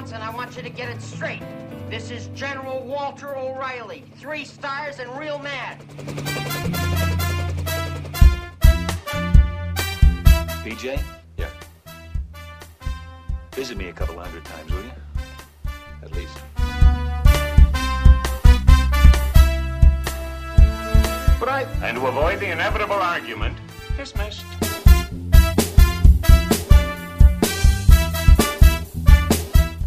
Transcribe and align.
once, 0.00 0.12
and 0.12 0.22
I 0.22 0.30
want 0.30 0.56
you 0.56 0.62
to 0.62 0.70
get 0.70 0.88
it 0.88 1.02
straight. 1.02 1.42
This 1.90 2.10
is 2.10 2.28
General 2.28 2.80
Walter 2.82 3.36
O'Reilly. 3.36 4.02
Three 4.16 4.46
stars 4.46 4.98
and 4.98 5.10
real 5.18 5.38
mad. 5.38 5.78
BJ, 10.64 11.02
Yeah, 11.36 11.50
visit 13.52 13.76
me 13.76 13.88
a 13.88 13.92
couple 13.92 14.18
hundred 14.18 14.42
times, 14.46 14.72
will 14.72 14.84
you? 14.84 14.92
at 16.02 16.12
least. 16.12 16.38
But 21.38 21.48
I. 21.50 21.66
And 21.82 21.98
to 21.98 22.06
avoid 22.06 22.40
the 22.40 22.50
inevitable 22.50 22.94
argument, 22.94 23.58
dismissed. 23.98 24.59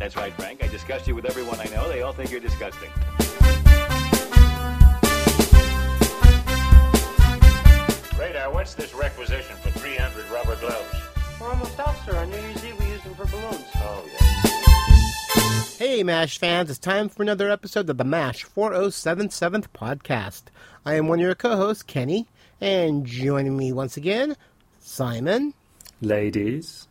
That's 0.03 0.17
right, 0.17 0.33
Frank. 0.33 0.61
I 0.61 0.67
discussed 0.67 1.07
you 1.07 1.15
with 1.15 1.23
everyone 1.23 1.61
I 1.61 1.63
know. 1.67 1.87
They 1.87 2.01
all 2.01 2.11
think 2.11 2.29
you're 2.29 2.41
disgusting. 2.41 2.89
Radar, 8.19 8.51
what's 8.51 8.73
this 8.73 8.93
requisition 8.93 9.55
for 9.61 9.69
300 9.69 10.29
rubber 10.29 10.57
gloves? 10.57 10.93
We're 11.39 11.47
almost 11.47 11.79
out, 11.79 11.95
sir. 12.05 12.17
On 12.17 12.29
New 12.29 12.35
Year's 12.35 12.65
Eve, 12.65 12.77
we 12.81 12.85
use 12.87 13.01
them 13.03 13.15
for 13.15 13.25
balloons. 13.27 13.63
Oh, 13.75 14.05
yeah. 14.11 15.87
Hey, 15.87 16.03
MASH 16.03 16.37
fans, 16.37 16.69
it's 16.69 16.79
time 16.79 17.07
for 17.07 17.23
another 17.23 17.49
episode 17.49 17.89
of 17.89 17.95
the 17.95 18.03
MASH 18.03 18.45
4077th 18.45 19.67
podcast. 19.73 20.43
I 20.85 20.95
am 20.95 21.07
one 21.07 21.19
of 21.19 21.23
your 21.23 21.33
co 21.33 21.55
hosts, 21.55 21.81
Kenny, 21.83 22.27
and 22.59 23.05
joining 23.05 23.55
me 23.55 23.71
once 23.71 23.95
again, 23.95 24.35
Simon 24.81 25.53
Ladies. 26.01 26.89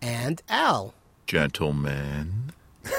and 0.00 0.40
Al. 0.48 0.94
Gentlemen. 1.30 2.50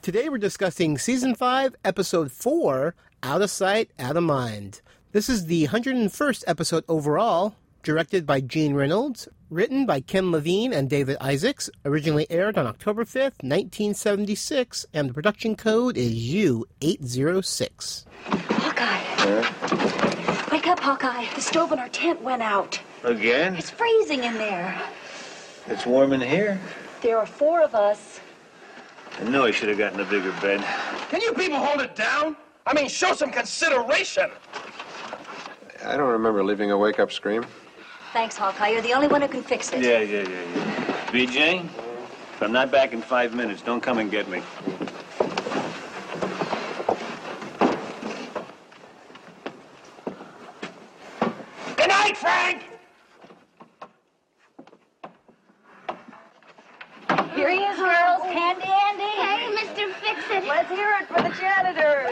Today 0.00 0.30
we're 0.30 0.38
discussing 0.38 0.96
Season 0.96 1.34
5, 1.34 1.76
Episode 1.84 2.32
4 2.32 2.94
Out 3.22 3.42
of 3.42 3.50
Sight, 3.50 3.90
Out 3.98 4.16
of 4.16 4.22
Mind. 4.22 4.80
This 5.12 5.28
is 5.28 5.44
the 5.44 5.66
101st 5.66 6.44
episode 6.46 6.84
overall, 6.88 7.56
directed 7.82 8.24
by 8.24 8.40
Gene 8.40 8.72
Reynolds, 8.72 9.28
written 9.50 9.84
by 9.84 10.00
Ken 10.00 10.32
Levine 10.32 10.72
and 10.72 10.88
David 10.88 11.18
Isaacs, 11.20 11.68
originally 11.84 12.26
aired 12.30 12.56
on 12.56 12.66
October 12.66 13.04
5th, 13.04 13.44
1976, 13.44 14.86
and 14.94 15.10
the 15.10 15.14
production 15.14 15.56
code 15.56 15.98
is 15.98 16.14
U806. 16.14 18.06
Hawkeye. 18.24 20.50
Wake 20.50 20.68
up, 20.68 20.80
Hawkeye. 20.80 21.26
The 21.34 21.42
stove 21.42 21.72
in 21.72 21.78
our 21.78 21.90
tent 21.90 22.22
went 22.22 22.40
out. 22.40 22.80
Again? 23.04 23.56
It's 23.56 23.68
freezing 23.68 24.24
in 24.24 24.32
there. 24.38 24.80
It's 25.68 25.84
warm 25.84 26.12
in 26.12 26.20
here. 26.20 26.58
There 27.02 27.18
are 27.18 27.26
four 27.26 27.62
of 27.62 27.74
us. 27.74 28.20
I 29.20 29.24
knew 29.24 29.44
I 29.44 29.50
should 29.50 29.68
have 29.68 29.78
gotten 29.78 30.00
a 30.00 30.04
bigger 30.04 30.32
bed. 30.40 30.64
Can 31.10 31.20
you 31.20 31.32
people 31.34 31.58
hold 31.58 31.80
it 31.80 31.94
down? 31.94 32.36
I 32.66 32.72
mean, 32.72 32.88
show 32.88 33.12
some 33.12 33.30
consideration. 33.30 34.30
I 35.84 35.96
don't 35.96 36.08
remember 36.10 36.42
leaving 36.42 36.70
a 36.70 36.78
wake 36.78 36.98
up 36.98 37.12
scream. 37.12 37.44
Thanks, 38.12 38.36
Hawkeye. 38.36 38.68
You're 38.68 38.82
the 38.82 38.94
only 38.94 39.08
one 39.08 39.20
who 39.20 39.28
can 39.28 39.42
fix 39.42 39.72
it. 39.72 39.82
Yeah, 39.82 40.00
yeah, 40.00 40.22
yeah, 40.22 40.28
yeah. 40.28 41.06
BJ, 41.08 41.64
if 41.64 42.42
I'm 42.42 42.52
not 42.52 42.70
back 42.70 42.92
in 42.92 43.02
five 43.02 43.34
minutes, 43.34 43.60
don't 43.62 43.82
come 43.82 43.98
and 43.98 44.10
get 44.10 44.28
me. 44.28 44.42
Good 51.76 51.88
night, 51.88 52.16
Frank! 52.16 52.64
Here 57.34 57.50
he 57.50 57.58
is, 57.58 57.76
girls. 57.76 58.22
Handy 58.24 58.66
Andy. 58.66 59.04
Hey, 59.04 59.54
Mr. 59.54 59.94
Fix-It. 59.94 60.44
Let's 60.48 60.68
hear 60.70 60.92
it 61.00 61.06
for 61.06 61.22
the 61.22 61.32
janitor. 61.36 62.08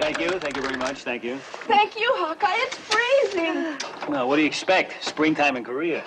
Thank 0.00 0.18
you, 0.18 0.30
thank 0.40 0.56
you 0.56 0.62
very 0.62 0.76
much, 0.92 1.04
thank 1.04 1.24
you. 1.24 1.38
Thank 1.66 1.96
you, 1.96 2.06
Hawkeye. 2.16 2.54
It's 2.54 2.76
freezing. 2.76 3.78
Well, 4.08 4.28
what 4.28 4.36
do 4.36 4.42
you 4.42 4.46
expect? 4.46 5.02
Springtime 5.02 5.56
in 5.56 5.64
Korea. 5.64 6.04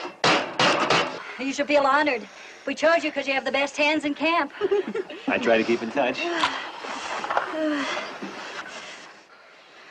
You 1.40 1.54
should 1.54 1.68
feel 1.68 1.84
honored. 1.84 2.28
We 2.68 2.76
chose 2.76 3.04
you 3.04 3.10
because 3.10 3.28
you 3.28 3.34
have 3.34 3.46
the 3.46 3.52
best 3.52 3.76
hands 3.78 4.06
in 4.06 4.14
camp. 4.14 4.52
I 5.28 5.38
try 5.40 5.58
to 5.58 5.64
keep 5.64 5.82
in 5.82 5.92
touch. 5.92 6.20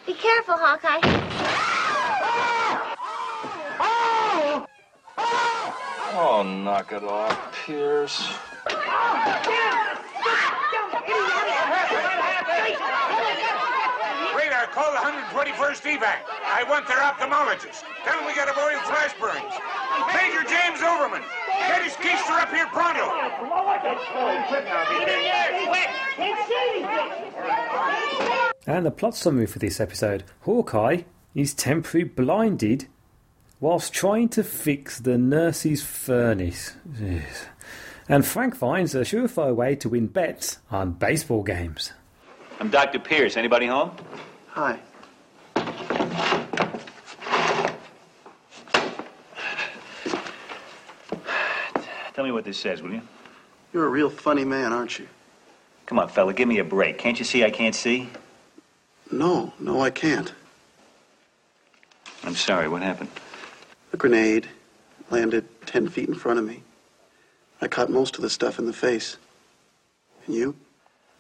Be 0.06 0.14
careful, 0.14 0.54
Hawkeye. 0.56 1.00
Oh, 6.16 6.42
knock 6.44 6.92
it 6.92 7.02
off, 7.02 7.64
Pierce. 7.66 8.32
Call 14.74 14.90
the 14.90 14.98
121st 14.98 15.86
evac. 15.86 16.26
I 16.50 16.66
want 16.68 16.88
their 16.88 16.98
ophthalmologist. 16.98 17.84
Tell 18.04 18.18
them 18.18 18.26
we 18.26 18.34
got 18.34 18.48
a 18.48 18.54
boy 18.54 18.74
with 18.74 18.82
flash 18.82 19.14
burns. 19.22 19.54
Major 20.10 20.42
James 20.50 20.82
Overman. 20.82 21.22
Get 21.68 21.84
his 21.84 21.92
keister 21.94 22.42
up 22.42 22.50
here 22.50 22.66
pronto. 22.74 23.06
And 28.66 28.84
the 28.84 28.90
plot 28.90 29.14
summary 29.14 29.46
for 29.46 29.60
this 29.60 29.78
episode 29.80 30.24
Hawkeye 30.40 31.02
is 31.36 31.54
temporarily 31.54 32.10
blinded 32.10 32.88
whilst 33.60 33.92
trying 33.92 34.28
to 34.30 34.42
fix 34.42 34.98
the 34.98 35.16
nurse's 35.16 35.84
furnace. 35.84 36.74
Jeez. 36.90 37.46
And 38.08 38.26
Frank 38.26 38.56
finds 38.56 38.94
a 38.96 39.02
surefire 39.02 39.54
way 39.54 39.76
to 39.76 39.88
win 39.88 40.08
bets 40.08 40.58
on 40.70 40.92
baseball 40.92 41.44
games. 41.44 41.92
I'm 42.58 42.70
Dr. 42.70 42.98
Pierce. 42.98 43.36
Anybody 43.36 43.66
home? 43.66 43.92
Hi. 44.54 44.78
Tell 52.14 52.24
me 52.24 52.30
what 52.30 52.44
this 52.44 52.56
says, 52.56 52.80
will 52.80 52.92
you? 52.92 53.02
You're 53.72 53.86
a 53.86 53.88
real 53.88 54.08
funny 54.08 54.44
man, 54.44 54.72
aren't 54.72 55.00
you? 55.00 55.08
Come 55.86 55.98
on, 55.98 56.08
fella, 56.08 56.32
give 56.32 56.46
me 56.46 56.60
a 56.60 56.64
break. 56.64 56.98
Can't 56.98 57.18
you 57.18 57.24
see 57.24 57.42
I 57.42 57.50
can't 57.50 57.74
see? 57.74 58.08
No, 59.10 59.52
no, 59.58 59.80
I 59.80 59.90
can't. 59.90 60.32
I'm 62.22 62.36
sorry, 62.36 62.68
what 62.68 62.82
happened? 62.82 63.10
A 63.92 63.96
grenade 63.96 64.48
landed 65.10 65.48
ten 65.66 65.88
feet 65.88 66.08
in 66.08 66.14
front 66.14 66.38
of 66.38 66.44
me. 66.44 66.62
I 67.60 67.66
caught 67.66 67.90
most 67.90 68.14
of 68.14 68.22
the 68.22 68.30
stuff 68.30 68.60
in 68.60 68.66
the 68.66 68.72
face. 68.72 69.16
And 70.26 70.36
you? 70.36 70.54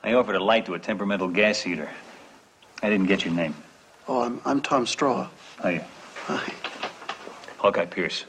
I 0.04 0.12
offered 0.12 0.36
a 0.36 0.44
light 0.44 0.66
to 0.66 0.74
a 0.74 0.78
temperamental 0.78 1.26
gas 1.26 1.62
heater. 1.62 1.90
I 2.84 2.90
didn't 2.90 3.06
get 3.06 3.24
your 3.24 3.32
name. 3.32 3.54
Oh, 4.06 4.20
I'm, 4.24 4.42
I'm 4.44 4.60
Tom 4.60 4.84
Straw. 4.84 5.26
Oh, 5.62 5.68
yeah. 5.70 5.86
Hi. 6.26 6.52
Hawkeye 7.56 7.86
Pierce. 7.86 8.26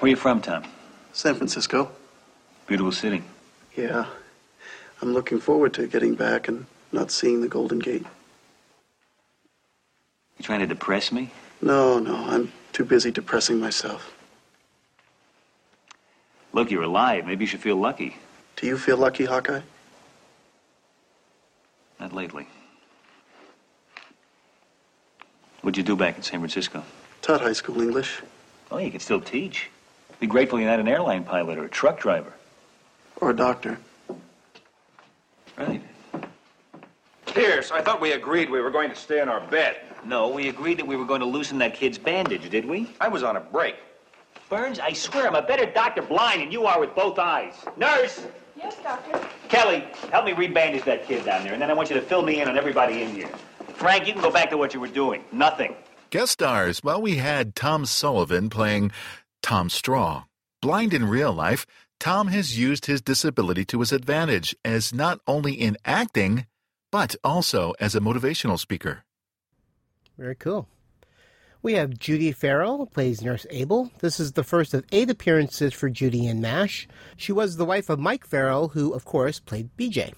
Where 0.00 0.08
are 0.08 0.08
you 0.08 0.16
from, 0.16 0.40
Tom? 0.40 0.64
San 1.12 1.36
Francisco. 1.36 1.92
Beautiful 2.66 2.90
city. 2.90 3.22
Yeah. 3.76 4.06
I'm 5.00 5.14
looking 5.14 5.38
forward 5.38 5.72
to 5.74 5.86
getting 5.86 6.16
back 6.16 6.48
and 6.48 6.66
not 6.90 7.12
seeing 7.12 7.42
the 7.42 7.48
Golden 7.48 7.78
Gate. 7.78 8.04
You 10.36 10.42
trying 10.42 10.60
to 10.60 10.66
depress 10.66 11.12
me? 11.12 11.30
No, 11.62 12.00
no, 12.00 12.16
I'm 12.16 12.50
too 12.72 12.84
busy 12.84 13.12
depressing 13.12 13.60
myself. 13.60 14.16
Look, 16.52 16.72
you're 16.72 16.82
alive. 16.82 17.24
Maybe 17.24 17.44
you 17.44 17.48
should 17.48 17.60
feel 17.60 17.76
lucky. 17.76 18.16
Do 18.56 18.66
you 18.66 18.76
feel 18.76 18.96
lucky, 18.96 19.26
Hawkeye? 19.26 19.60
Not 22.00 22.14
lately. 22.14 22.46
What'd 25.60 25.76
you 25.76 25.82
do 25.82 25.94
back 25.94 26.16
in 26.16 26.22
San 26.22 26.40
Francisco? 26.40 26.82
Taught 27.20 27.42
high 27.42 27.52
school 27.52 27.82
English. 27.82 28.22
Oh, 28.70 28.78
you 28.78 28.90
can 28.90 29.00
still 29.00 29.20
teach. 29.20 29.68
Be 30.18 30.26
grateful 30.26 30.58
you're 30.58 30.70
not 30.70 30.80
an 30.80 30.88
airline 30.88 31.24
pilot 31.24 31.58
or 31.58 31.64
a 31.64 31.68
truck 31.68 32.00
driver. 32.00 32.32
Or 33.20 33.30
a 33.30 33.36
doctor. 33.36 33.78
Right. 35.58 35.82
Pierce, 37.26 37.70
I 37.70 37.82
thought 37.82 38.00
we 38.00 38.12
agreed 38.12 38.48
we 38.48 38.60
were 38.60 38.70
going 38.70 38.88
to 38.88 38.96
stay 38.96 39.20
in 39.20 39.28
our 39.28 39.40
bed. 39.48 39.76
No, 40.04 40.28
we 40.28 40.48
agreed 40.48 40.78
that 40.78 40.86
we 40.86 40.96
were 40.96 41.04
going 41.04 41.20
to 41.20 41.26
loosen 41.26 41.58
that 41.58 41.74
kid's 41.74 41.98
bandage, 41.98 42.48
did 42.48 42.64
we? 42.64 42.90
I 42.98 43.08
was 43.08 43.22
on 43.22 43.36
a 43.36 43.40
break. 43.40 43.76
Burns, 44.50 44.80
I 44.80 44.92
swear 44.92 45.28
I'm 45.28 45.36
a 45.36 45.42
better 45.42 45.64
doctor 45.64 46.02
blind 46.02 46.42
than 46.42 46.50
you 46.50 46.66
are 46.66 46.80
with 46.80 46.92
both 46.96 47.20
eyes. 47.20 47.54
Nurse! 47.76 48.26
Yes, 48.56 48.76
doctor. 48.82 49.24
Kelly, 49.48 49.84
help 50.10 50.24
me 50.24 50.32
rebandage 50.32 50.84
that 50.84 51.06
kid 51.06 51.24
down 51.24 51.44
there, 51.44 51.52
and 51.52 51.62
then 51.62 51.70
I 51.70 51.74
want 51.74 51.88
you 51.88 51.94
to 51.94 52.02
fill 52.02 52.22
me 52.22 52.42
in 52.42 52.48
on 52.48 52.58
everybody 52.58 53.02
in 53.02 53.14
here. 53.14 53.30
Frank, 53.74 54.08
you 54.08 54.12
can 54.12 54.20
go 54.20 54.30
back 54.30 54.50
to 54.50 54.56
what 54.56 54.74
you 54.74 54.80
were 54.80 54.88
doing. 54.88 55.22
Nothing. 55.30 55.76
Guest 56.10 56.32
stars, 56.32 56.82
well, 56.82 57.00
we 57.00 57.14
had 57.14 57.54
Tom 57.54 57.86
Sullivan 57.86 58.50
playing 58.50 58.90
Tom 59.40 59.70
Straw. 59.70 60.24
Blind 60.60 60.92
in 60.92 61.08
real 61.08 61.32
life, 61.32 61.64
Tom 62.00 62.26
has 62.26 62.58
used 62.58 62.86
his 62.86 63.00
disability 63.00 63.64
to 63.66 63.78
his 63.78 63.92
advantage 63.92 64.56
as 64.64 64.92
not 64.92 65.20
only 65.28 65.52
in 65.52 65.76
acting, 65.84 66.46
but 66.90 67.14
also 67.22 67.72
as 67.78 67.94
a 67.94 68.00
motivational 68.00 68.58
speaker. 68.58 69.04
Very 70.18 70.34
cool. 70.34 70.66
We 71.62 71.74
have 71.74 71.98
Judy 71.98 72.32
Farrell, 72.32 72.86
plays 72.86 73.20
Nurse 73.20 73.44
Abel. 73.50 73.90
This 73.98 74.18
is 74.18 74.32
the 74.32 74.42
first 74.42 74.72
of 74.72 74.84
eight 74.92 75.10
appearances 75.10 75.74
for 75.74 75.90
Judy 75.90 76.26
in 76.26 76.40
MASH. 76.40 76.88
She 77.18 77.32
was 77.32 77.56
the 77.56 77.66
wife 77.66 77.90
of 77.90 77.98
Mike 77.98 78.26
Farrell, 78.26 78.68
who, 78.68 78.94
of 78.94 79.04
course, 79.04 79.38
played 79.40 79.68
BJ. 79.76 80.14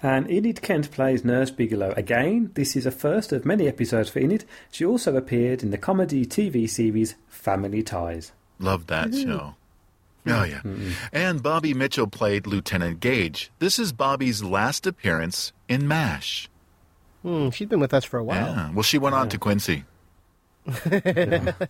And 0.00 0.30
Enid 0.30 0.62
Kent 0.62 0.92
plays 0.92 1.24
Nurse 1.24 1.50
Bigelow. 1.50 1.92
Again, 1.96 2.52
this 2.54 2.76
is 2.76 2.86
a 2.86 2.92
first 2.92 3.32
of 3.32 3.44
many 3.44 3.66
episodes 3.66 4.10
for 4.10 4.20
Enid. 4.20 4.44
She 4.70 4.84
also 4.84 5.16
appeared 5.16 5.64
in 5.64 5.70
the 5.70 5.78
comedy 5.78 6.24
TV 6.24 6.70
series 6.70 7.16
Family 7.28 7.82
Ties. 7.82 8.30
Love 8.60 8.86
that 8.86 9.12
show. 9.12 9.56
Oh, 10.28 10.44
yeah. 10.44 10.60
And 11.12 11.42
Bobby 11.42 11.74
Mitchell 11.74 12.06
played 12.06 12.46
Lieutenant 12.46 13.00
Gage. 13.00 13.50
This 13.58 13.80
is 13.80 13.92
Bobby's 13.92 14.42
last 14.44 14.86
appearance 14.86 15.52
in 15.68 15.88
MASH. 15.88 16.48
Hmm, 17.22 17.50
she's 17.50 17.68
been 17.68 17.80
with 17.80 17.94
us 17.94 18.04
for 18.04 18.18
a 18.18 18.24
while. 18.24 18.46
Yeah. 18.46 18.70
Well, 18.72 18.82
she 18.82 18.98
went 18.98 19.16
on 19.16 19.28
to 19.30 19.38
Quincy. 19.38 19.84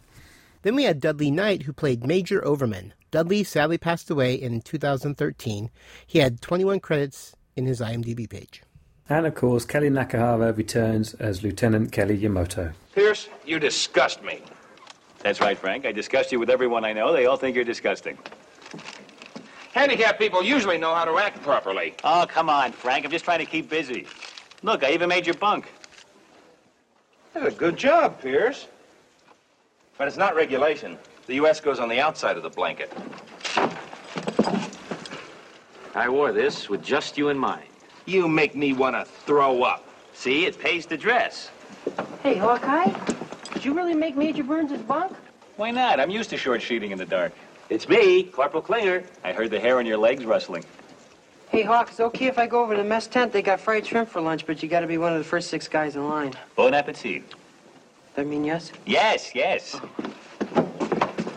Then 0.66 0.74
we 0.74 0.82
had 0.82 1.00
Dudley 1.00 1.30
Knight, 1.30 1.62
who 1.62 1.72
played 1.72 2.04
Major 2.04 2.44
Overman. 2.44 2.92
Dudley 3.12 3.44
sadly 3.44 3.78
passed 3.78 4.10
away 4.10 4.34
in 4.34 4.60
2013. 4.62 5.70
He 6.04 6.18
had 6.18 6.40
21 6.40 6.80
credits 6.80 7.36
in 7.54 7.66
his 7.66 7.80
IMDb 7.80 8.28
page. 8.28 8.64
And 9.08 9.26
of 9.26 9.36
course, 9.36 9.64
Kellye 9.64 9.92
Nakahara 9.92 10.56
returns 10.56 11.14
as 11.14 11.44
Lieutenant 11.44 11.92
Kellye 11.92 12.20
Yamato. 12.20 12.72
Pierce, 12.96 13.28
you 13.44 13.60
disgust 13.60 14.24
me. 14.24 14.42
That's 15.20 15.40
right, 15.40 15.56
Frank. 15.56 15.86
I 15.86 15.92
disgust 15.92 16.32
you 16.32 16.40
with 16.40 16.50
everyone 16.50 16.84
I 16.84 16.92
know. 16.92 17.12
They 17.12 17.26
all 17.26 17.36
think 17.36 17.54
you're 17.54 17.64
disgusting. 17.64 18.18
Handicapped 19.72 20.18
people 20.18 20.42
usually 20.42 20.78
know 20.78 20.94
how 20.94 21.04
to 21.04 21.16
act 21.18 21.40
properly. 21.42 21.94
Oh, 22.02 22.26
come 22.28 22.50
on, 22.50 22.72
Frank. 22.72 23.04
I'm 23.04 23.12
just 23.12 23.24
trying 23.24 23.38
to 23.38 23.46
keep 23.46 23.70
busy. 23.70 24.08
Look, 24.64 24.82
I 24.82 24.90
even 24.90 25.08
made 25.08 25.26
your 25.26 25.36
bunk. 25.36 25.72
Did 27.34 27.46
a 27.46 27.50
good 27.52 27.76
job, 27.76 28.20
Pierce. 28.20 28.66
But 29.98 30.08
it's 30.08 30.16
not 30.16 30.34
regulation. 30.34 30.98
The 31.26 31.36
U.S. 31.36 31.60
goes 31.60 31.78
on 31.80 31.88
the 31.88 32.00
outside 32.00 32.36
of 32.36 32.42
the 32.42 32.50
blanket. 32.50 32.92
I 35.94 36.08
wore 36.08 36.32
this 36.32 36.68
with 36.68 36.82
just 36.82 37.16
you 37.16 37.30
in 37.30 37.38
mind. 37.38 37.68
You 38.04 38.28
make 38.28 38.54
me 38.54 38.72
want 38.72 38.94
to 38.94 39.04
throw 39.04 39.62
up. 39.62 39.88
See, 40.12 40.44
it 40.44 40.58
pays 40.58 40.86
to 40.86 40.96
dress. 40.96 41.50
Hey, 42.22 42.36
Hawkeye, 42.36 42.92
did 43.52 43.64
you 43.64 43.72
really 43.74 43.94
make 43.94 44.16
Major 44.16 44.44
Burns' 44.44 44.80
bunk? 44.82 45.12
Why 45.56 45.70
not? 45.70 45.98
I'm 45.98 46.10
used 46.10 46.30
to 46.30 46.36
short 46.36 46.60
sheeting 46.60 46.90
in 46.90 46.98
the 46.98 47.06
dark. 47.06 47.32
It's 47.70 47.88
me, 47.88 48.24
Corporal 48.24 48.62
Klinger. 48.62 49.04
I 49.24 49.32
heard 49.32 49.50
the 49.50 49.58
hair 49.58 49.78
on 49.78 49.86
your 49.86 49.96
legs 49.96 50.24
rustling. 50.24 50.64
Hey, 51.48 51.62
Hawk, 51.62 51.88
it's 51.90 52.00
okay 52.00 52.26
if 52.26 52.38
I 52.38 52.46
go 52.46 52.62
over 52.62 52.76
to 52.76 52.82
the 52.82 52.88
mess 52.88 53.06
tent. 53.06 53.32
They 53.32 53.40
got 53.40 53.60
fried 53.60 53.86
shrimp 53.86 54.08
for 54.08 54.20
lunch, 54.20 54.46
but 54.46 54.62
you 54.62 54.68
gotta 54.68 54.86
be 54.86 54.98
one 54.98 55.12
of 55.12 55.18
the 55.18 55.24
first 55.24 55.48
six 55.48 55.66
guys 55.66 55.96
in 55.96 56.06
line. 56.08 56.34
Bon 56.54 56.74
appetit. 56.74 57.22
That 58.16 58.26
mean 58.26 58.44
yes? 58.44 58.72
Yes, 58.86 59.34
yes. 59.34 59.78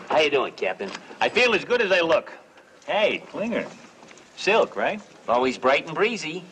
How 0.08 0.18
you 0.18 0.30
doing, 0.30 0.54
Captain? 0.54 0.90
I 1.20 1.28
feel 1.28 1.54
as 1.54 1.62
good 1.62 1.82
as 1.82 1.92
I 1.92 2.00
look. 2.00 2.32
Hey, 2.86 3.22
Klinger. 3.28 3.66
Silk, 4.36 4.76
right? 4.76 4.98
Always 5.28 5.58
bright 5.58 5.86
and 5.86 5.94
breezy. 5.94 6.42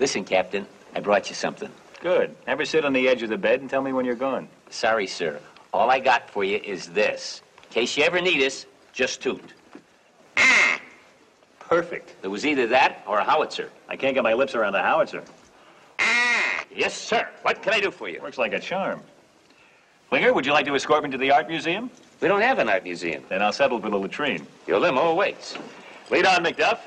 Listen, 0.00 0.24
Captain, 0.24 0.66
I 0.96 1.00
brought 1.00 1.28
you 1.28 1.34
something. 1.34 1.70
Good. 2.00 2.34
Never 2.46 2.64
sit 2.64 2.86
on 2.86 2.94
the 2.94 3.06
edge 3.06 3.22
of 3.22 3.28
the 3.28 3.36
bed 3.36 3.60
and 3.60 3.68
tell 3.68 3.82
me 3.82 3.92
when 3.92 4.06
you're 4.06 4.14
gone. 4.14 4.48
Sorry, 4.70 5.06
sir. 5.06 5.38
All 5.74 5.90
I 5.90 6.00
got 6.00 6.30
for 6.30 6.44
you 6.44 6.56
is 6.64 6.88
this. 6.88 7.42
In 7.64 7.70
case 7.74 7.94
you 7.94 8.04
ever 8.04 8.22
need 8.22 8.42
us, 8.42 8.64
just 8.94 9.20
toot. 9.20 9.52
Ah! 10.38 10.80
Perfect. 11.58 12.14
It 12.22 12.28
was 12.28 12.46
either 12.46 12.66
that 12.68 13.04
or 13.06 13.18
a 13.18 13.24
howitzer. 13.24 13.70
I 13.90 13.96
can't 13.96 14.14
get 14.14 14.22
my 14.22 14.32
lips 14.32 14.54
around 14.54 14.72
the 14.72 14.82
howitzer. 14.82 15.22
Ah! 15.98 16.64
Yes, 16.74 16.96
sir. 16.96 17.28
What 17.42 17.62
can 17.62 17.74
I 17.74 17.80
do 17.80 17.90
for 17.90 18.08
you? 18.08 18.22
Works 18.22 18.38
like 18.38 18.54
a 18.54 18.60
charm. 18.60 19.02
Klinger, 20.10 20.32
would 20.32 20.46
you 20.46 20.52
like 20.52 20.66
to 20.66 20.74
escort 20.74 21.02
me 21.04 21.10
to 21.10 21.18
the 21.18 21.30
art 21.30 21.48
museum? 21.48 21.90
We 22.20 22.28
don't 22.28 22.40
have 22.42 22.58
an 22.58 22.68
art 22.68 22.84
museum. 22.84 23.24
Then 23.28 23.42
I'll 23.42 23.52
settle 23.52 23.80
for 23.80 23.90
the 23.90 23.96
latrine. 23.98 24.46
Your 24.66 24.78
limo 24.78 25.02
awaits. 25.10 25.56
Lead 26.10 26.26
on, 26.26 26.44
Macduff. 26.44 26.78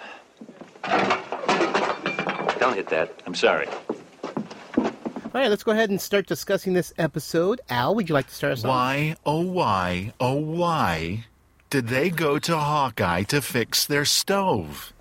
Don't 2.59 2.73
hit 2.75 2.87
that. 2.89 3.21
I'm 3.25 3.35
sorry. 3.35 3.67
All 3.67 5.41
right, 5.43 5.49
let's 5.49 5.63
go 5.63 5.71
ahead 5.71 5.89
and 5.89 6.01
start 6.01 6.25
discussing 6.25 6.73
this 6.73 6.93
episode. 6.97 7.61
Al, 7.69 7.93
would 7.95 8.09
you 8.09 8.13
like 8.13 8.27
to 8.27 8.33
start 8.33 8.53
us 8.53 8.63
off? 8.63 8.69
Why, 8.69 9.15
oh, 9.25 9.41
why, 9.41 10.13
oh, 10.19 10.33
why 10.35 11.25
did 11.69 11.89
they 11.89 12.09
go 12.09 12.39
to 12.39 12.57
Hawkeye 12.57 13.23
to 13.23 13.41
fix 13.41 13.85
their 13.85 14.05
stove? 14.05 14.93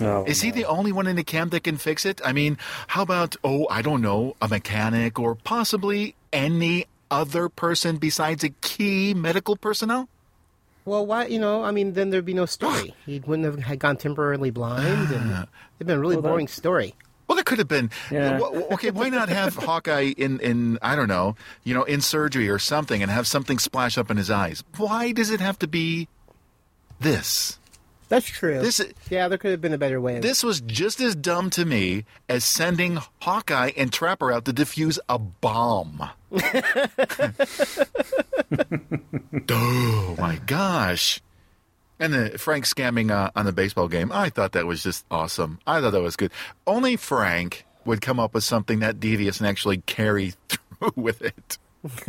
Oh, 0.00 0.24
Is 0.24 0.42
he 0.42 0.50
the 0.50 0.64
only 0.64 0.90
one 0.90 1.06
in 1.06 1.16
the 1.16 1.24
camp 1.24 1.52
that 1.52 1.64
can 1.64 1.76
fix 1.76 2.04
it? 2.04 2.20
I 2.24 2.32
mean, 2.32 2.58
how 2.88 3.02
about, 3.02 3.36
oh, 3.44 3.66
I 3.70 3.82
don't 3.82 4.02
know, 4.02 4.36
a 4.42 4.48
mechanic 4.48 5.18
or 5.18 5.36
possibly 5.36 6.16
any 6.32 6.86
other 7.12 7.48
person 7.48 7.98
besides 7.98 8.42
a 8.42 8.48
key 8.48 9.12
medical 9.14 9.56
personnel? 9.56 10.08
Well, 10.84 11.06
why? 11.06 11.26
You 11.26 11.38
know, 11.38 11.62
I 11.62 11.70
mean, 11.70 11.92
then 11.92 12.10
there'd 12.10 12.24
be 12.24 12.34
no 12.34 12.46
story. 12.46 12.94
He 13.06 13.20
wouldn't 13.20 13.44
have 13.44 13.58
had 13.60 13.78
gone 13.78 13.96
temporarily 13.98 14.50
blind, 14.50 15.12
and 15.12 15.32
ah. 15.32 15.46
it'd 15.78 15.86
been 15.86 15.98
a 15.98 16.00
really 16.00 16.16
Well, 16.16 16.22
that- 16.22 16.28
boring 16.30 16.48
story. 16.48 16.94
Well, 17.28 17.36
there 17.36 17.44
could 17.44 17.58
have 17.58 17.68
been. 17.68 17.88
Yeah. 18.10 18.40
Okay, 18.72 18.90
why 18.90 19.08
not 19.08 19.30
have 19.30 19.54
Hawkeye 19.68 20.12
in, 20.18 20.38
in 20.40 20.78
I 20.82 20.96
don't 20.96 21.08
know, 21.08 21.36
you 21.64 21.72
know, 21.72 21.84
in 21.84 22.02
surgery 22.02 22.50
or 22.50 22.58
something, 22.58 23.00
and 23.00 23.10
have 23.10 23.26
something 23.26 23.58
splash 23.58 23.96
up 23.96 24.10
in 24.10 24.16
his 24.18 24.28
eyes? 24.30 24.62
Why 24.76 25.12
does 25.12 25.30
it 25.30 25.40
have 25.40 25.58
to 25.60 25.68
be 25.68 26.08
this? 27.00 27.58
That's 28.12 28.26
true. 28.26 28.60
This 28.60 28.78
yeah, 29.08 29.28
there 29.28 29.38
could 29.38 29.52
have 29.52 29.62
been 29.62 29.72
a 29.72 29.78
better 29.78 29.98
way. 29.98 30.20
This 30.20 30.44
was 30.44 30.60
just 30.60 31.00
as 31.00 31.16
dumb 31.16 31.48
to 31.48 31.64
me 31.64 32.04
as 32.28 32.44
sending 32.44 32.98
Hawkeye 33.22 33.70
and 33.74 33.90
Trapper 33.90 34.30
out 34.30 34.44
to 34.44 34.52
defuse 34.52 34.98
a 35.08 35.18
bomb. 35.18 36.10
oh 39.48 40.16
my 40.18 40.38
gosh! 40.44 41.22
And 41.98 42.12
the 42.12 42.36
Frank 42.36 42.66
scamming 42.66 43.10
uh, 43.10 43.30
on 43.34 43.46
the 43.46 43.52
baseball 43.52 43.88
game, 43.88 44.12
I 44.12 44.28
thought 44.28 44.52
that 44.52 44.66
was 44.66 44.82
just 44.82 45.06
awesome. 45.10 45.58
I 45.66 45.80
thought 45.80 45.92
that 45.92 46.02
was 46.02 46.16
good. 46.16 46.32
Only 46.66 46.96
Frank 46.96 47.64
would 47.86 48.02
come 48.02 48.20
up 48.20 48.34
with 48.34 48.44
something 48.44 48.80
that 48.80 49.00
devious 49.00 49.40
and 49.40 49.48
actually 49.48 49.78
carry 49.78 50.34
through 50.50 50.92
with 50.96 51.22
it. 51.22 51.56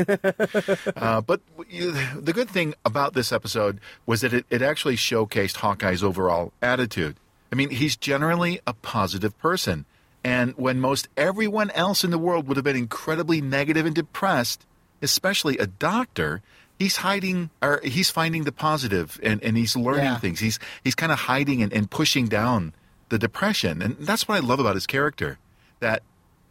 uh, 0.96 1.22
but 1.22 1.42
the 1.58 2.32
good 2.34 2.50
thing 2.50 2.74
about 2.86 3.14
this 3.14 3.32
episode 3.32 3.80
was 4.06 4.22
that 4.22 4.34
it, 4.34 4.46
it 4.50 4.62
actually 4.62 4.96
showcased 4.96 5.58
Hawkeye's 5.58 6.04
overall 6.04 6.54
attitude. 6.62 7.18
I 7.52 7.56
mean, 7.56 7.70
he's 7.70 7.96
generally 7.96 8.60
a 8.66 8.74
positive 8.74 9.38
person. 9.40 9.86
And 10.24 10.54
when 10.58 10.80
most 10.80 11.08
everyone 11.18 11.70
else 11.72 12.04
in 12.04 12.12
the 12.12 12.18
world 12.18 12.48
would 12.48 12.58
have 12.58 12.64
been 12.64 12.76
incredibly 12.76 13.42
negative 13.42 13.86
and 13.86 13.94
depressed, 13.94 14.66
especially 15.02 15.58
a 15.58 15.68
doctor, 15.68 16.42
he's 16.80 16.98
hiding 16.98 17.50
or 17.62 17.82
he's 17.84 18.10
finding 18.10 18.44
the 18.46 18.52
positive 18.52 19.20
and, 19.22 19.44
and 19.44 19.58
he's 19.58 19.76
learning 19.76 20.06
Yeah. 20.06 20.18
things. 20.20 20.40
He's 20.40 20.60
he's 20.84 20.96
kind 20.96 21.12
of 21.12 21.20
hiding 21.20 21.62
and, 21.62 21.74
and 21.74 21.90
pushing 21.92 22.28
down 22.28 22.74
the 23.10 23.20
depression. 23.20 23.82
And 23.82 23.98
that's 24.00 24.28
what 24.28 24.36
I 24.36 24.40
love 24.40 24.60
about 24.60 24.76
his 24.76 24.88
character. 24.88 25.40
That 25.82 26.04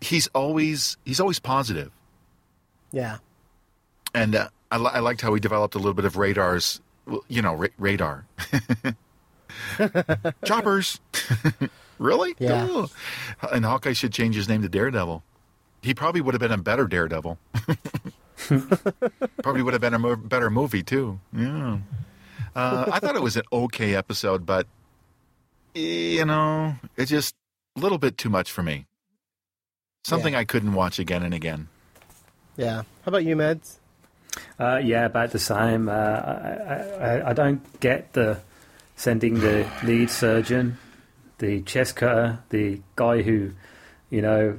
he's 0.02 0.26
always 0.34 0.98
he's 1.04 1.18
always 1.20 1.38
positive. 1.38 1.90
Yeah. 2.92 3.18
And 4.14 4.34
uh, 4.34 4.48
I, 4.70 4.76
li- 4.76 4.90
I 4.92 4.98
liked 5.00 5.20
how 5.22 5.32
he 5.34 5.40
developed 5.40 5.74
a 5.74 5.78
little 5.78 5.94
bit 5.94 6.04
of 6.04 6.16
radar's, 6.16 6.80
you 7.28 7.40
know, 7.42 7.54
ra- 7.54 7.68
radar. 7.78 8.26
Choppers. 10.44 11.00
really? 11.98 12.34
Yeah. 12.38 12.86
And 13.50 13.64
Hawkeye 13.64 13.92
should 13.94 14.12
change 14.12 14.34
his 14.36 14.48
name 14.48 14.62
to 14.62 14.68
Daredevil. 14.68 15.22
He 15.82 15.94
probably 15.94 16.20
would 16.20 16.34
have 16.34 16.40
been 16.40 16.52
a 16.52 16.58
better 16.58 16.86
Daredevil. 16.86 17.38
probably 19.42 19.62
would 19.62 19.72
have 19.72 19.80
been 19.80 19.94
a 19.94 19.98
mo- 19.98 20.16
better 20.16 20.50
movie, 20.50 20.82
too. 20.82 21.18
Yeah. 21.36 21.78
Uh, 22.54 22.84
I 22.92 22.98
thought 23.00 23.16
it 23.16 23.22
was 23.22 23.36
an 23.36 23.44
okay 23.52 23.94
episode, 23.94 24.44
but, 24.44 24.66
you 25.74 26.24
know, 26.24 26.74
it's 26.96 27.10
just 27.10 27.34
a 27.76 27.80
little 27.80 27.98
bit 27.98 28.18
too 28.18 28.28
much 28.28 28.52
for 28.52 28.62
me. 28.62 28.86
Something 30.04 30.34
I 30.34 30.44
couldn't 30.44 30.74
watch 30.74 30.98
again 30.98 31.22
and 31.22 31.32
again. 31.32 31.68
Yeah. 32.56 32.76
How 32.76 33.08
about 33.08 33.24
you, 33.24 33.36
Meds? 33.36 33.76
Uh, 34.58 34.80
yeah, 34.82 35.06
about 35.06 35.30
the 35.30 35.38
same. 35.38 35.88
Uh, 35.88 35.92
I, 35.92 36.74
I, 37.00 37.30
I 37.30 37.32
don't 37.32 37.80
get 37.80 38.12
the 38.12 38.40
sending 38.96 39.40
the 39.40 39.66
lead 39.84 40.10
surgeon, 40.10 40.78
the 41.38 41.62
chest 41.62 41.96
cutter, 41.96 42.38
the 42.50 42.80
guy 42.96 43.22
who, 43.22 43.52
you 44.10 44.22
know, 44.22 44.58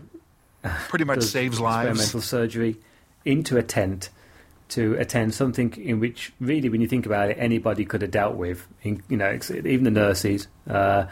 Pretty 0.90 1.06
much 1.06 1.20
does 1.20 1.32
saves 1.32 1.60
lives. 1.60 1.90
experimental 1.90 2.22
surgery 2.22 2.78
into 3.26 3.58
a 3.58 3.64
tent 3.64 4.10
to 4.70 4.96
attend 4.96 5.34
something 5.34 5.74
in 5.78 6.00
which, 6.00 6.34
really, 6.40 6.70
when 6.70 6.82
you 6.82 6.88
think 6.88 7.06
about 7.06 7.30
it, 7.30 7.38
anybody 7.40 7.86
could 7.86 8.02
have 8.02 8.12
dealt 8.12 8.36
with. 8.36 8.66
In, 8.82 9.04
you 9.10 9.18
know, 9.18 9.38
even 9.50 9.84
the 9.84 9.92
nurses. 9.92 10.48
Uh, 10.70 11.06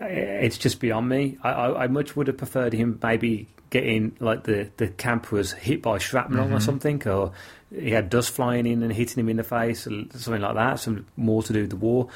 it's 0.00 0.58
just 0.58 0.80
beyond 0.80 1.08
me. 1.08 1.38
I, 1.42 1.50
I, 1.50 1.84
I 1.84 1.86
much 1.88 2.16
would 2.16 2.28
have 2.28 2.36
preferred 2.38 2.72
him 2.72 2.98
maybe 3.02 3.48
getting 3.70 4.16
like 4.20 4.44
the 4.44 4.70
the 4.76 4.88
camp 4.88 5.30
was 5.32 5.52
hit 5.52 5.82
by 5.82 5.98
shrapnel 5.98 6.52
or 6.52 6.58
Mhm. 6.58 6.62
something, 6.62 7.06
or 7.08 7.32
he 7.74 7.90
had 7.90 8.08
dust 8.10 8.30
flying 8.30 8.66
in 8.66 8.82
and 8.82 8.92
hitting 8.92 9.20
him 9.20 9.28
in 9.28 9.36
the 9.36 9.44
face, 9.44 9.86
or 9.86 10.04
something 10.14 10.42
like 10.42 10.54
that. 10.54 10.80
Some 10.80 11.06
more 11.16 11.42
to 11.42 11.52
do 11.52 11.60
with 11.62 11.70
the 11.70 11.76
war, 11.76 12.08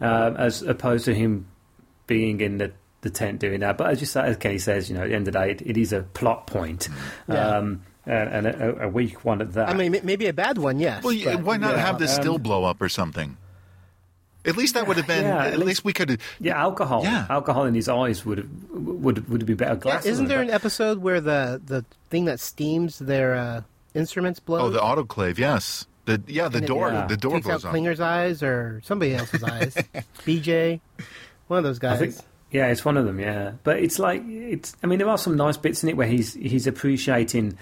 um, 0.00 0.36
as 0.36 0.62
opposed 0.62 1.04
to 1.06 1.14
him 1.14 1.46
being 2.06 2.40
in 2.40 2.58
the 2.58 2.72
the 3.02 3.10
tent 3.10 3.38
doing 3.40 3.60
that. 3.60 3.76
But 3.78 3.90
as 3.90 4.00
you 4.00 4.06
say, 4.06 4.22
as 4.22 4.36
Kenny 4.36 4.58
says, 4.58 4.88
you 4.90 4.96
know, 4.96 5.02
at 5.02 5.08
the 5.10 5.14
end 5.14 5.28
of 5.28 5.34
the 5.34 5.38
day, 5.38 5.50
it, 5.52 5.62
it 5.62 5.76
is 5.76 5.92
a 5.92 6.02
plot 6.02 6.46
point. 6.46 6.88
Yeah. 7.28 7.34
Um, 7.58 7.82
and, 8.06 8.46
and 8.46 8.46
a, 8.46 8.84
a 8.84 8.88
weak 8.88 9.24
one 9.24 9.40
at 9.40 9.52
that. 9.54 9.68
I 9.68 9.74
mean, 9.74 9.98
maybe 10.04 10.26
a 10.28 10.32
bad 10.32 10.58
one, 10.58 10.78
yes. 10.78 11.02
Well, 11.04 11.14
but- 11.24 11.42
why 11.42 11.56
not 11.56 11.74
yeah, 11.76 11.84
have 11.86 11.98
this 11.98 12.16
um, 12.16 12.22
still 12.22 12.38
blow 12.38 12.64
up 12.64 12.80
or 12.80 12.88
something? 12.88 13.36
At 14.46 14.56
least 14.56 14.74
that 14.74 14.86
would 14.86 14.96
have 14.96 15.06
been. 15.06 15.24
Yeah, 15.24 15.46
at, 15.46 15.52
at 15.54 15.58
least, 15.58 15.84
we 15.84 15.92
could. 15.92 16.10
have... 16.10 16.20
yeah, 16.40 16.58
alcohol. 16.58 17.02
Yeah. 17.02 17.26
alcohol 17.28 17.64
in 17.64 17.74
his 17.74 17.88
eyes 17.88 18.24
would 18.24 18.38
have 18.38 18.48
would 18.70 19.28
would 19.28 19.40
have 19.40 19.46
been 19.46 19.56
better. 19.56 19.78
Yeah, 19.84 20.00
isn't 20.04 20.28
there 20.28 20.40
an 20.40 20.50
episode 20.50 20.98
where 20.98 21.20
the, 21.20 21.60
the 21.64 21.84
thing 22.10 22.26
that 22.26 22.40
steams 22.40 22.98
their 22.98 23.34
uh, 23.34 23.62
instruments 23.94 24.40
blows? 24.40 24.62
Oh, 24.62 24.70
the 24.70 24.78
autoclave. 24.78 25.38
Yes. 25.38 25.86
The 26.04 26.22
yeah, 26.28 26.48
the 26.48 26.58
And 26.58 26.64
it, 26.64 26.68
door. 26.68 26.90
yeah. 26.90 27.06
The 27.06 27.16
door 27.16 27.34
takes 27.34 27.46
blows 27.46 27.64
out 27.64 27.68
up. 27.68 27.74
Klinger's 27.74 28.00
eyes 28.00 28.42
or 28.42 28.80
somebody 28.84 29.14
else's 29.14 29.42
eyes. 29.42 29.74
BJ, 30.24 30.80
one 31.48 31.58
of 31.58 31.64
those 31.64 31.80
guys. 31.80 32.00
I 32.00 32.06
think, 32.06 32.16
yeah, 32.52 32.68
it's 32.68 32.84
one 32.84 32.96
of 32.96 33.04
them. 33.04 33.18
Yeah, 33.18 33.52
but 33.64 33.80
it's 33.80 33.98
like 33.98 34.22
it's. 34.24 34.76
I 34.82 34.86
mean, 34.86 35.00
there 35.00 35.08
are 35.08 35.18
some 35.18 35.36
nice 35.36 35.56
bits 35.56 35.82
in 35.82 35.88
it 35.88 35.96
where 35.96 36.06
he's 36.06 36.34
he's 36.34 36.68
appreciating 36.68 37.58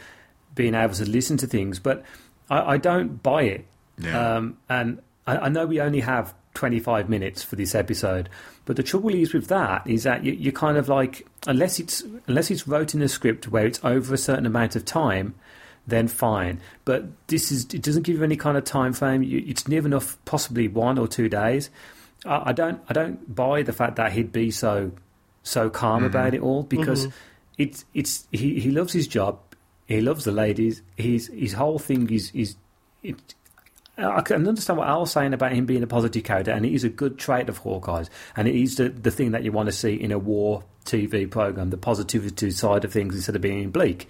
being 0.55 0.75
able 0.75 0.95
to 0.95 1.09
listen 1.09 1.39
to 1.39 1.47
things, 1.47 1.79
but 1.79 2.05
I, 2.51 2.75
I 2.75 2.77
don't 2.77 3.23
buy 3.23 3.43
it. 3.45 3.67
Yeah. 3.99 4.37
Um, 4.37 4.59
and 4.69 5.01
I, 5.27 5.39
I 5.39 5.49
know 5.49 5.65
we 5.67 5.81
only 5.81 6.01
have 6.01 6.35
25 6.55 7.09
minutes 7.09 7.43
for 7.43 7.57
this 7.57 7.75
episode, 7.75 8.29
but 8.65 8.77
the 8.77 8.83
trouble 8.83 9.15
is 9.15 9.35
with 9.35 9.49
that 9.49 9.87
is 9.87 10.05
that 10.05 10.25
you, 10.25 10.33
you 10.33 10.53
kind 10.53 10.77
of 10.77 10.89
like 10.89 11.27
unless 11.47 11.79
it's 11.79 12.03
unless 12.27 12.51
it's 12.51 12.67
wrote 12.67 12.95
in 12.95 13.03
a 13.03 13.09
script 13.09 13.49
where 13.49 13.67
it's 13.67 13.81
over 13.85 14.15
a 14.15 14.19
certain 14.19 14.47
amount 14.47 14.77
of 14.77 14.85
time. 14.85 15.35
Then 15.87 16.09
fine, 16.09 16.63
but 16.87 17.05
this 17.27 17.53
is 17.53 17.65
it 17.75 17.83
doesn't 17.83 18.05
give 18.05 18.17
you 18.17 18.25
any 18.25 18.37
kind 18.37 18.57
of 18.57 18.65
time 18.65 18.95
frame. 18.95 19.23
You, 19.23 19.45
it's 19.47 19.69
near 19.69 19.85
enough, 19.85 20.17
possibly 20.25 20.67
one 20.67 20.97
or 20.99 21.07
two 21.07 21.29
days. 21.29 21.69
I, 22.25 22.51
I 22.51 22.53
don't 22.53 22.81
I 22.89 22.95
don't 22.95 23.35
buy 23.35 23.63
the 23.63 23.75
fact 23.75 23.97
that 23.97 24.13
he'd 24.13 24.33
be 24.33 24.51
so 24.51 24.93
so 25.43 25.69
calm 25.69 25.99
mm-hmm. 25.99 26.07
about 26.07 26.35
it 26.35 26.41
all 26.41 26.63
because 26.63 27.07
mm-hmm. 27.07 27.17
it's 27.59 27.85
it's 27.93 28.27
he, 28.33 28.59
he 28.61 28.71
loves 28.71 28.95
his 28.95 29.07
job, 29.07 29.39
he 29.87 30.01
loves 30.01 30.25
the 30.25 30.33
ladies. 30.33 30.83
His 30.97 31.27
his 31.29 31.53
whole 31.53 31.79
thing 31.79 32.11
is 32.11 32.31
is 32.35 32.57
it, 33.03 33.35
I 33.97 34.23
can 34.23 34.47
understand 34.49 34.79
what 34.79 34.89
Al's 34.89 35.13
saying 35.13 35.35
about 35.35 35.53
him 35.53 35.67
being 35.67 35.83
a 35.83 35.87
positive 35.87 36.25
character, 36.25 36.51
and 36.51 36.67
it 36.67 36.73
is 36.73 36.85
a 36.85 36.89
good 36.89 37.19
trait 37.19 37.49
of 37.49 37.59
Hawkeye's, 37.59 38.11
and 38.37 38.49
it 38.49 38.55
is 38.55 38.77
the, 38.77 38.89
the 38.89 39.11
thing 39.11 39.31
that 39.33 39.45
you 39.45 39.53
want 39.53 39.67
to 39.69 39.73
see 39.73 39.95
in 39.95 40.11
a 40.11 40.19
war 40.19 40.65
TV 40.85 41.31
program, 41.31 41.71
the 41.71 41.77
positivity 41.77 42.51
side 42.51 42.85
of 42.85 42.93
things 42.93 43.15
instead 43.15 43.37
of 43.37 43.43
being 43.43 43.71
bleak. 43.71 44.09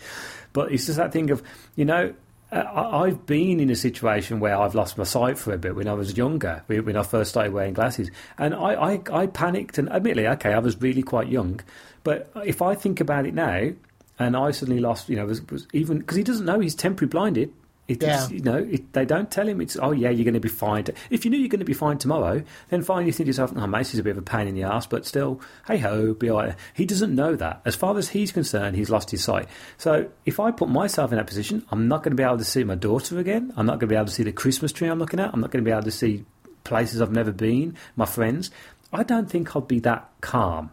But 0.53 0.73
it's 0.73 0.87
just 0.87 0.99
that 0.99 1.13
thing 1.13 1.31
of, 1.31 1.43
you 1.77 1.85
know, 1.85 2.15
uh, 2.51 2.65
I've 2.65 3.27
been 3.27 3.61
in 3.61 3.69
a 3.71 3.77
situation 3.77 4.41
where 4.41 4.57
I've 4.57 4.75
lost 4.75 4.97
my 4.97 5.05
sight 5.05 5.39
for 5.39 5.53
a 5.53 5.59
bit 5.59 5.75
when 5.75 5.89
I 5.89 5.95
was 5.95 6.17
younger, 6.17 6.63
when 6.67 6.97
I 6.97 7.03
first 7.03 7.31
started 7.31 7.53
wearing 7.53 7.75
glasses, 7.75 8.11
and 8.39 8.55
I, 8.55 8.75
I, 8.75 9.01
I 9.13 9.27
panicked. 9.27 9.79
And 9.79 9.91
admittedly, 9.91 10.29
okay, 10.29 10.53
I 10.53 10.61
was 10.61 10.81
really 10.81 11.03
quite 11.03 11.29
young, 11.29 11.61
but 12.05 12.31
if 12.45 12.63
I 12.63 12.75
think 12.75 13.01
about 13.01 13.27
it 13.27 13.35
now, 13.35 13.71
and 14.19 14.37
I 14.37 14.53
suddenly 14.53 14.81
lost, 14.81 15.09
you 15.09 15.17
know, 15.17 15.27
was, 15.27 15.47
was 15.49 15.67
even 15.73 15.99
because 15.99 16.17
he 16.17 16.23
doesn't 16.23 16.47
know 16.47 16.61
he's 16.61 16.75
temporary 16.75 17.09
blinded. 17.09 17.53
It, 17.87 18.03
Yeah. 18.03 18.27
you 18.29 18.41
know, 18.41 18.57
it, 18.57 18.95
they 18.95 19.05
don't 19.05 19.31
tell 19.31 19.47
him 19.47 19.61
it's, 19.61 19.77
oh, 19.77 19.93
yeah, 19.93 20.09
you're 20.09 20.25
going 20.25 20.35
to 20.35 20.41
be 20.41 20.49
fine. 20.49 20.87
If 21.11 21.25
you 21.25 21.31
knew 21.31 21.37
you're 21.37 21.49
going 21.51 21.59
to 21.59 21.67
be 21.67 21.75
fine 21.75 21.99
tomorrow, 21.99 22.43
then 22.71 22.83
fine, 22.83 23.05
you 23.05 23.13
think 23.13 23.27
to 23.27 23.29
yourself, 23.29 23.53
oh, 23.55 23.67
Macy's 23.67 24.01
a 24.01 24.03
bit 24.03 24.13
of 24.13 24.19
a 24.19 24.23
pain 24.23 24.49
in 24.49 24.55
the 24.55 24.63
ass, 24.63 24.87
but 24.87 25.05
still, 25.05 25.41
hey 25.67 25.77
ho, 25.79 26.15
be 26.15 26.31
all 26.31 26.39
right. 26.39 26.55
He 26.73 26.87
doesn't 26.87 27.15
know 27.15 27.37
that. 27.37 27.61
As 27.67 27.75
far 27.77 27.99
as 27.99 28.09
he's 28.09 28.33
concerned, 28.33 28.75
he's 28.77 28.89
lost 28.89 29.11
his 29.11 29.23
sight. 29.23 29.49
So 29.77 30.09
if 30.25 30.41
I 30.41 30.51
put 30.51 30.71
myself 30.71 31.13
in 31.13 31.19
that 31.19 31.27
position, 31.27 31.65
I'm 31.71 31.87
not 31.89 32.03
going 32.03 32.13
to 32.13 32.17
be 32.17 32.23
able 32.23 32.39
to 32.39 32.45
see 32.45 32.65
my 32.65 32.75
daughter 32.75 33.19
again. 33.19 33.53
I'm 33.57 33.67
not 33.67 33.73
going 33.73 33.81
to 33.81 33.87
be 33.89 33.97
able 33.97 34.07
to 34.07 34.13
see 34.13 34.23
the 34.23 34.33
Christmas 34.33 34.73
tree 34.73 34.89
I'm 34.89 34.99
looking 34.99 35.21
at. 35.21 35.35
I'm 35.35 35.41
not 35.41 35.51
going 35.51 35.63
to 35.63 35.69
be 35.69 35.73
able 35.73 35.83
to 35.83 35.91
see 35.91 36.25
places 36.65 37.03
I've 37.03 37.13
never 37.13 37.33
been, 37.33 37.77
my 37.97 38.07
friends. 38.07 38.51
I 38.95 39.03
don't 39.03 39.29
think 39.31 39.55
I'd 39.55 39.69
be 39.69 39.81
that 39.81 40.09
calm. 40.23 40.71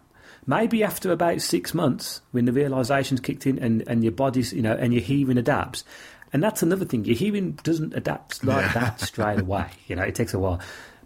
Maybe 0.47 0.83
after 0.83 1.11
about 1.11 1.41
six 1.41 1.73
months, 1.73 2.21
when 2.31 2.45
the 2.45 2.51
realization's 2.53 3.19
kicked 3.19 3.45
in 3.45 3.59
and, 3.59 3.83
and 3.87 4.01
your 4.03 4.11
body's, 4.13 4.53
you 4.53 4.61
know, 4.61 4.73
and 4.73 4.93
your 4.93 5.03
hearing 5.03 5.37
adapts. 5.37 5.83
And 6.33 6.41
that's 6.41 6.63
another 6.63 6.85
thing. 6.85 7.03
Your 7.05 7.15
hearing 7.15 7.53
doesn't 7.63 7.93
adapt 7.93 8.43
like 8.43 8.73
that 8.73 9.01
straight 9.01 9.39
away. 9.41 9.67
You 9.87 9.95
know, 9.97 10.03
it 10.03 10.15
takes 10.15 10.33
a 10.33 10.39
while. 10.39 10.59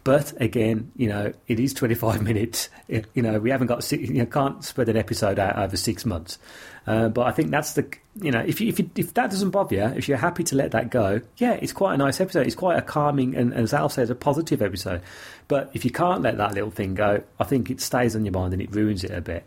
But 0.03 0.39
again, 0.39 0.91
you 0.95 1.07
know, 1.09 1.33
it 1.47 1.59
is 1.59 1.73
25 1.73 2.21
minutes. 2.29 2.69
It- 2.87 3.07
you 3.15 3.23
know, 3.23 3.39
we 3.39 3.49
haven't 3.49 3.65
got, 3.67 3.91
you 3.91 4.13
know, 4.13 4.25
can't 4.27 4.63
spread 4.63 4.87
an 4.87 4.97
episode 4.97 5.39
out 5.39 5.57
over 5.57 5.75
six 5.75 6.05
months. 6.05 6.37
Uh, 6.85 7.09
but 7.09 7.25
I 7.25 7.31
think 7.31 7.49
that's 7.49 7.73
the, 7.73 7.91
you 8.21 8.29
know, 8.29 8.41
if 8.41 8.61
you, 8.61 8.67
if 8.69 8.77
you, 8.77 8.87
if 8.95 9.15
that 9.15 9.31
doesn't 9.31 9.49
bother 9.49 9.75
you, 9.75 9.83
if 9.97 10.07
you're 10.07 10.19
happy 10.19 10.43
to 10.43 10.55
let 10.55 10.69
that 10.73 10.91
go, 10.91 11.21
yeah, 11.37 11.53
it's 11.53 11.73
quite 11.73 11.95
a 11.95 11.97
nice 11.97 12.21
episode. 12.21 12.45
It's 12.45 12.53
quite 12.55 12.77
a 12.77 12.83
calming 12.83 13.35
and, 13.35 13.51
as 13.51 13.73
Al 13.73 13.89
says, 13.89 14.11
a 14.11 14.15
positive 14.15 14.61
episode. 14.61 15.01
But 15.47 15.71
if 15.73 15.83
you 15.83 15.89
can't 15.89 16.21
let 16.21 16.37
that 16.37 16.53
little 16.53 16.69
thing 16.69 16.93
go, 16.93 17.23
I 17.39 17.43
think 17.45 17.71
it 17.71 17.81
stays 17.81 18.15
on 18.15 18.23
your 18.25 18.33
mind 18.33 18.53
and 18.53 18.61
it 18.61 18.69
ruins 18.75 19.03
it 19.03 19.09
a 19.09 19.21
bit. 19.21 19.43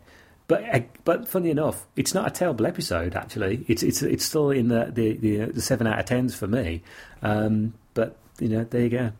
But 0.49 1.05
but 1.05 1.27
funny 1.27 1.51
enough, 1.51 1.85
it's 1.95 2.13
not 2.13 2.27
a 2.27 2.31
terrible 2.31 2.65
episode. 2.65 3.15
Actually, 3.15 3.63
it's 3.67 3.83
it's 3.83 4.01
it's 4.01 4.25
still 4.25 4.49
in 4.49 4.67
the 4.67 4.91
the, 4.91 5.13
the, 5.13 5.37
the 5.45 5.61
seven 5.61 5.85
out 5.85 5.99
of 5.99 6.05
tens 6.05 6.35
for 6.35 6.47
me. 6.47 6.81
Um, 7.21 7.75
but 7.93 8.17
you 8.39 8.49
know, 8.49 8.63
there 8.63 8.81
you 8.81 8.89
go. 8.89 9.11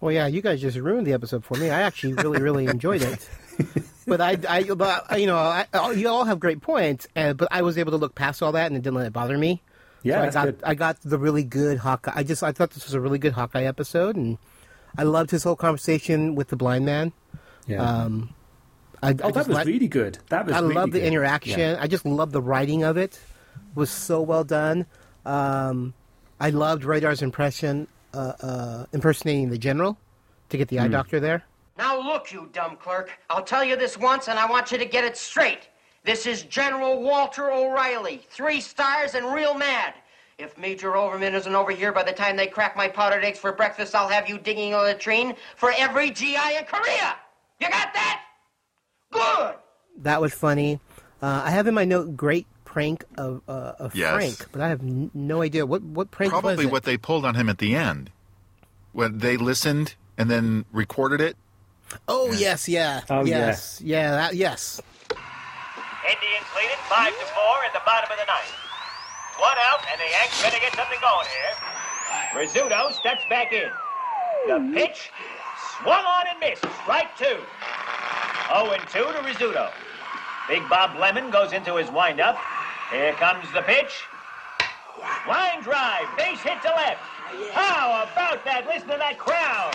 Well, 0.00 0.12
yeah, 0.12 0.26
you 0.26 0.40
guys 0.40 0.62
just 0.62 0.78
ruined 0.78 1.06
the 1.06 1.12
episode 1.12 1.44
for 1.44 1.58
me. 1.58 1.68
I 1.68 1.82
actually 1.82 2.14
really, 2.14 2.40
really 2.40 2.66
enjoyed 2.66 3.02
it. 3.02 3.28
But 4.06 4.20
I, 4.20 4.36
I, 4.48 4.64
but 4.64 5.18
you 5.18 5.26
know, 5.26 5.38
I, 5.38 5.66
you 5.92 6.08
all 6.08 6.24
have 6.24 6.38
great 6.38 6.60
points, 6.60 7.06
and 7.14 7.38
but 7.38 7.48
I 7.50 7.62
was 7.62 7.78
able 7.78 7.92
to 7.92 7.96
look 7.96 8.14
past 8.14 8.42
all 8.42 8.52
that 8.52 8.66
and 8.66 8.76
it 8.76 8.82
didn't 8.82 8.96
let 8.96 9.06
it 9.06 9.12
bother 9.12 9.38
me. 9.38 9.62
Yeah, 10.02 10.16
so 10.16 10.26
I 10.26 10.30
got, 10.30 10.44
good. 10.44 10.60
I 10.62 10.74
got 10.74 11.00
the 11.00 11.18
really 11.18 11.42
good 11.42 11.78
Hawkeye. 11.78 12.12
I 12.14 12.22
just, 12.22 12.42
I 12.42 12.52
thought 12.52 12.72
this 12.72 12.84
was 12.84 12.92
a 12.92 13.00
really 13.00 13.18
good 13.18 13.32
Hawkeye 13.32 13.62
episode, 13.62 14.16
and 14.16 14.36
I 14.98 15.04
loved 15.04 15.30
his 15.30 15.42
whole 15.42 15.56
conversation 15.56 16.34
with 16.34 16.48
the 16.48 16.56
blind 16.56 16.84
man. 16.84 17.12
Yeah. 17.66 17.82
Um, 17.82 18.34
I, 19.04 19.10
oh, 19.10 19.28
I 19.28 19.30
that 19.30 19.34
was 19.34 19.48
like- 19.48 19.66
really 19.66 19.88
good. 19.88 20.18
That 20.30 20.46
was. 20.46 20.54
I 20.54 20.60
really 20.60 20.74
love 20.74 20.90
the 20.92 21.04
interaction. 21.06 21.58
Yeah. 21.58 21.78
I 21.80 21.86
just 21.86 22.04
love 22.04 22.32
the 22.32 22.42
writing 22.42 22.82
of 22.84 22.96
it. 22.96 23.12
It 23.14 23.76
was 23.76 23.90
so 23.90 24.20
well 24.22 24.44
done. 24.44 24.86
Um, 25.26 25.94
I 26.40 26.50
loved 26.50 26.84
Radar's 26.84 27.22
impression, 27.22 27.86
uh, 28.12 28.32
uh, 28.40 28.86
impersonating 28.92 29.50
the 29.50 29.58
general 29.58 29.96
to 30.50 30.56
get 30.56 30.68
the 30.68 30.78
eye 30.80 30.86
Hmm. 30.86 30.92
doctor 30.92 31.20
there. 31.20 31.44
Now 31.78 31.98
look, 32.00 32.32
you 32.32 32.48
dumb 32.52 32.76
clerk. 32.76 33.10
I'll 33.30 33.42
tell 33.42 33.64
you 33.64 33.76
this 33.76 33.96
once, 33.98 34.28
and 34.28 34.38
I 34.38 34.46
want 34.48 34.70
you 34.72 34.78
to 34.78 34.84
get 34.84 35.04
it 35.04 35.16
straight. 35.16 35.68
This 36.04 36.26
is 36.26 36.42
General 36.42 37.00
Walter 37.02 37.50
O'Reilly, 37.50 38.26
three 38.30 38.60
stars 38.60 39.14
and 39.14 39.32
real 39.32 39.54
mad. 39.54 39.94
If 40.36 40.58
Major 40.58 40.96
Overman 40.96 41.34
isn't 41.34 41.54
over 41.54 41.70
here 41.70 41.92
by 41.92 42.02
the 42.02 42.12
time 42.12 42.36
they 42.36 42.46
crack 42.48 42.76
my 42.76 42.88
powdered 42.88 43.24
eggs 43.24 43.38
for 43.38 43.52
breakfast, 43.52 43.94
I'll 43.94 44.08
have 44.08 44.28
you 44.28 44.36
digging 44.38 44.74
a 44.74 44.78
latrine 44.78 45.34
for 45.56 45.72
every 45.78 46.10
GI 46.10 46.56
in 46.58 46.64
Korea. 46.66 47.16
You 47.60 47.68
got 47.70 47.94
that? 47.94 48.23
Good. 49.14 49.54
That 50.02 50.20
was 50.20 50.34
funny. 50.34 50.80
Uh, 51.22 51.42
I 51.44 51.50
have 51.50 51.66
in 51.66 51.74
my 51.74 51.84
note 51.84 52.16
great 52.16 52.46
prank 52.64 53.04
of, 53.16 53.40
uh, 53.48 53.72
of 53.78 53.94
Yes. 53.94 54.12
Frank, 54.14 54.52
but 54.52 54.60
I 54.60 54.68
have 54.68 54.80
n- 54.80 55.10
no 55.14 55.40
idea 55.42 55.64
what 55.64 55.82
what 55.82 56.10
prank 56.10 56.32
was 56.32 56.42
Probably 56.42 56.66
what 56.66 56.82
they 56.82 56.96
pulled 56.96 57.24
on 57.24 57.34
him 57.36 57.48
at 57.48 57.58
the 57.58 57.74
end. 57.74 58.10
When 58.92 59.18
they 59.18 59.36
listened 59.36 59.94
and 60.18 60.30
then 60.30 60.64
recorded 60.72 61.20
it. 61.20 61.36
Oh 62.08 62.32
yes, 62.32 62.68
yeah, 62.68 63.02
Oh, 63.10 63.24
yes, 63.24 63.80
yeah, 63.84 64.10
that, 64.12 64.34
yes. 64.34 64.80
Indians 65.10 66.48
leading 66.56 66.82
five 66.88 67.12
to 67.12 67.26
four 67.32 67.56
in 67.66 67.72
the 67.72 67.82
bottom 67.86 68.10
of 68.10 68.18
the 68.18 68.26
ninth. 68.26 68.52
One 69.38 69.56
out, 69.66 69.80
and 69.90 70.00
the 70.00 70.10
Yanks 70.10 70.42
better 70.42 70.58
get 70.58 70.74
something 70.74 70.98
going 71.00 71.26
here. 71.30 71.52
Rizzuto 72.42 72.92
steps 72.92 73.22
back 73.30 73.52
in. 73.52 73.70
The 74.46 74.58
pitch 74.74 75.10
swung 75.82 76.04
on 76.04 76.24
and 76.30 76.38
missed. 76.40 76.64
Strike 76.82 77.16
two. 77.16 77.38
0 78.48 78.72
and 78.72 78.82
2 78.88 78.98
to 78.98 79.20
Rizzuto. 79.24 79.70
Big 80.48 80.68
Bob 80.68 80.98
Lemon 80.98 81.30
goes 81.30 81.52
into 81.52 81.76
his 81.76 81.90
windup. 81.90 82.36
Here 82.90 83.12
comes 83.14 83.50
the 83.52 83.62
pitch. 83.62 84.04
Line 85.28 85.62
drive, 85.62 86.06
base 86.16 86.40
hit 86.40 86.60
to 86.62 86.68
left. 86.68 87.00
How 87.52 88.04
about 88.04 88.44
that? 88.44 88.66
Listen 88.66 88.88
to 88.88 88.98
that 88.98 89.18
crowd. 89.18 89.74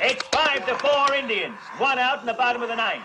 It's 0.00 0.22
five 0.28 0.66
to 0.66 0.74
four 0.78 1.14
Indians. 1.14 1.56
One 1.78 1.98
out 1.98 2.20
in 2.20 2.26
the 2.26 2.34
bottom 2.34 2.62
of 2.62 2.68
the 2.68 2.76
ninth. 2.76 3.04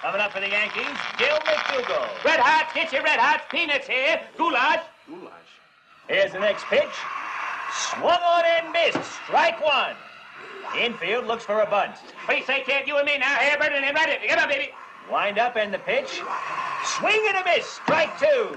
Coming 0.00 0.20
up 0.20 0.32
for 0.32 0.40
the 0.40 0.48
Yankees, 0.48 0.98
Gil 1.16 1.38
McDougald. 1.46 2.24
Red 2.24 2.40
hot, 2.40 2.74
get 2.74 2.92
your 2.92 3.02
red 3.02 3.18
hot. 3.18 3.48
Peanuts 3.50 3.86
here. 3.86 4.20
Goulash. 4.36 4.84
Goulash. 5.06 5.32
Here's 6.08 6.32
the 6.32 6.40
next 6.40 6.64
pitch. 6.64 6.92
Swung 7.72 8.20
on 8.20 8.44
and 8.44 8.72
missed. 8.72 9.00
Strike 9.24 9.64
one. 9.64 9.96
Infield 10.78 11.26
looks 11.26 11.44
for 11.44 11.60
a 11.60 11.66
bunt. 11.66 11.96
Please 12.26 12.44
say 12.46 12.62
can't 12.62 12.86
you 12.86 12.96
and 12.96 13.06
me 13.06 13.18
now. 13.18 13.36
Here, 13.36 13.56
Burton, 13.58 13.84
and 13.84 13.94
ready. 13.94 14.26
Get 14.26 14.38
up, 14.38 14.48
baby. 14.48 14.70
Wind 15.10 15.38
up 15.38 15.56
and 15.56 15.72
the 15.72 15.78
pitch. 15.78 16.20
Swing 16.84 17.20
and 17.28 17.36
a 17.36 17.44
miss. 17.44 17.66
Strike 17.66 18.18
two. 18.18 18.56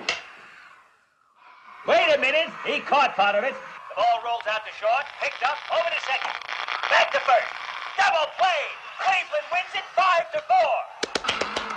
Wait 1.87 2.15
a 2.15 2.19
minute. 2.19 2.49
He 2.65 2.79
caught 2.79 3.15
part 3.15 3.35
of 3.35 3.43
it. 3.43 3.53
The 3.53 3.95
ball 3.95 4.21
rolls 4.25 4.43
out 4.49 4.65
to 4.65 4.73
short. 4.79 5.05
Picked 5.21 5.43
up. 5.43 5.57
Over 5.71 5.89
to 5.89 6.01
second. 6.07 6.33
Back 6.89 7.11
to 7.11 7.19
first. 7.19 7.51
Double 7.97 8.27
play. 8.37 8.61
Cleveland 8.99 9.47
wins 9.51 9.73
it 9.75 9.85
five 9.95 10.31
to 10.33 10.41
four. 10.47 10.75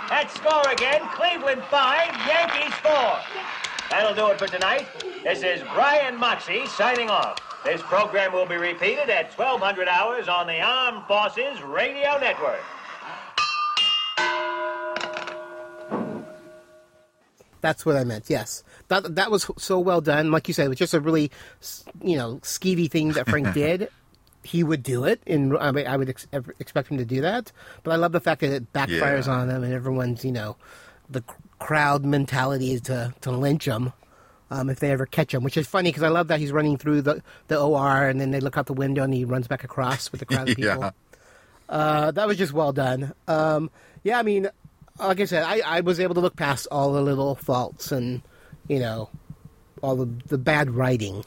That 0.09 0.31
score 0.31 0.71
again. 0.71 1.07
Cleveland 1.13 1.63
five. 1.69 2.09
Yankees 2.27 2.73
four. 2.81 3.19
That'll 3.89 4.15
do 4.15 4.31
it 4.31 4.39
for 4.39 4.47
tonight. 4.47 4.87
This 5.23 5.43
is 5.43 5.61
Brian 5.73 6.17
Moxie 6.17 6.65
signing 6.65 7.09
off. 7.09 7.50
This 7.63 7.81
program 7.83 8.33
will 8.33 8.45
be 8.47 8.55
repeated 8.57 9.09
at 9.09 9.31
1200 9.37 9.87
hours 9.87 10.27
on 10.27 10.47
the 10.47 10.59
Armed 10.61 11.05
Forces 11.07 11.61
Radio 11.61 12.17
Network. 12.19 12.59
That's 17.61 17.85
what 17.85 17.95
I 17.95 18.03
meant. 18.03 18.25
Yes, 18.27 18.63
that 18.87 19.15
that 19.15 19.29
was 19.29 19.49
so 19.59 19.79
well 19.79 20.01
done. 20.01 20.31
Like 20.31 20.47
you 20.47 20.53
said, 20.55 20.65
it 20.65 20.69
was 20.69 20.79
just 20.79 20.95
a 20.95 20.99
really, 20.99 21.29
you 22.01 22.17
know, 22.17 22.37
skeevy 22.41 22.89
thing 22.89 23.09
that 23.13 23.29
Frank 23.29 23.53
did. 23.53 23.89
He 24.43 24.63
would 24.63 24.81
do 24.81 25.03
it, 25.03 25.21
and 25.27 25.55
I, 25.55 25.71
mean, 25.71 25.85
I 25.85 25.95
would 25.97 26.09
ex- 26.09 26.25
expect 26.59 26.87
him 26.89 26.97
to 26.97 27.05
do 27.05 27.21
that. 27.21 27.51
But 27.83 27.91
I 27.91 27.97
love 27.97 28.11
the 28.11 28.19
fact 28.19 28.41
that 28.41 28.51
it 28.51 28.73
backfires 28.73 29.27
Yeah. 29.27 29.33
on 29.33 29.49
him, 29.51 29.63
and 29.63 29.71
everyone's, 29.71 30.25
you 30.25 30.31
know, 30.31 30.55
the 31.07 31.19
c- 31.19 31.35
crowd 31.59 32.03
mentality 32.03 32.71
is 32.73 32.81
to 32.81 33.13
to 33.21 33.29
lynch 33.29 33.65
him 33.67 33.93
um, 34.51 34.69
if 34.69 34.79
they 34.79 34.91
ever 34.91 35.07
catch 35.07 35.33
him. 35.33 35.43
Which 35.43 35.57
is 35.57 35.65
funny 35.65 35.89
because 35.89 36.03
I 36.03 36.09
love 36.09 36.27
that 36.27 36.39
he's 36.39 36.51
running 36.51 36.77
through 36.77 37.01
the 37.01 37.23
the 37.47 37.59
OR, 37.59 38.07
and 38.07 38.21
then 38.21 38.29
they 38.29 38.39
look 38.39 38.57
out 38.57 38.67
the 38.67 38.73
window, 38.73 39.03
and 39.03 39.13
he 39.13 39.25
runs 39.25 39.47
back 39.47 39.63
across 39.63 40.11
with 40.11 40.19
the 40.19 40.25
crowd 40.25 40.49
of 40.49 40.55
people. 40.55 40.81
Yeah. 40.81 40.91
Uh, 41.67 42.11
that 42.11 42.27
was 42.27 42.37
just 42.37 42.51
well 42.51 42.73
done. 42.73 43.13
Um, 43.29 43.71
yeah, 44.03 44.19
I 44.19 44.23
mean, 44.23 44.49
like 44.99 45.21
I 45.21 45.25
said, 45.25 45.43
I, 45.43 45.61
I 45.65 45.81
was 45.81 45.99
able 45.99 46.15
to 46.15 46.21
look 46.21 46.35
past 46.35 46.67
all 46.69 46.91
the 46.91 47.01
little 47.01 47.35
faults 47.35 47.93
and, 47.93 48.21
you 48.67 48.79
know, 48.79 49.09
all 49.81 49.95
the, 49.95 50.09
the 50.27 50.37
bad 50.37 50.69
writing 50.71 51.23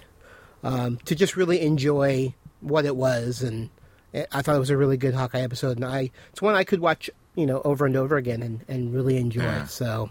um, 0.63 0.99
to 1.07 1.15
just 1.15 1.37
really 1.37 1.63
enjoy 1.63 2.35
what 2.61 2.85
it 2.85 2.95
was. 2.95 3.43
And 3.43 3.71
it, 4.13 4.29
I 4.33 4.43
thought 4.43 4.57
it 4.57 4.61
was 4.61 4.71
a 4.71 4.77
really 4.77 4.99
good 4.99 5.15
Hawkeye 5.15 5.41
episode. 5.41 5.79
And 5.79 5.85
I 5.87 6.11
it's 6.31 6.43
one 6.43 6.55
I 6.55 6.65
could 6.65 6.81
watch, 6.81 7.09
you 7.35 7.47
know, 7.47 7.63
over 7.65 7.87
and 7.87 7.97
over 7.97 8.17
again 8.17 8.43
and, 8.43 8.65
and 8.69 8.93
really 8.93 9.17
enjoy. 9.17 9.43
Yeah. 9.43 9.67
So, 9.67 10.11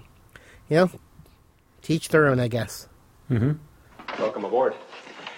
you 0.68 0.78
know, 0.78 0.90
teach 1.84 2.10
their 2.10 2.28
own, 2.28 2.40
I 2.40 2.48
guess. 2.48 2.88
Welcome 3.30 4.46
aboard. 4.46 4.76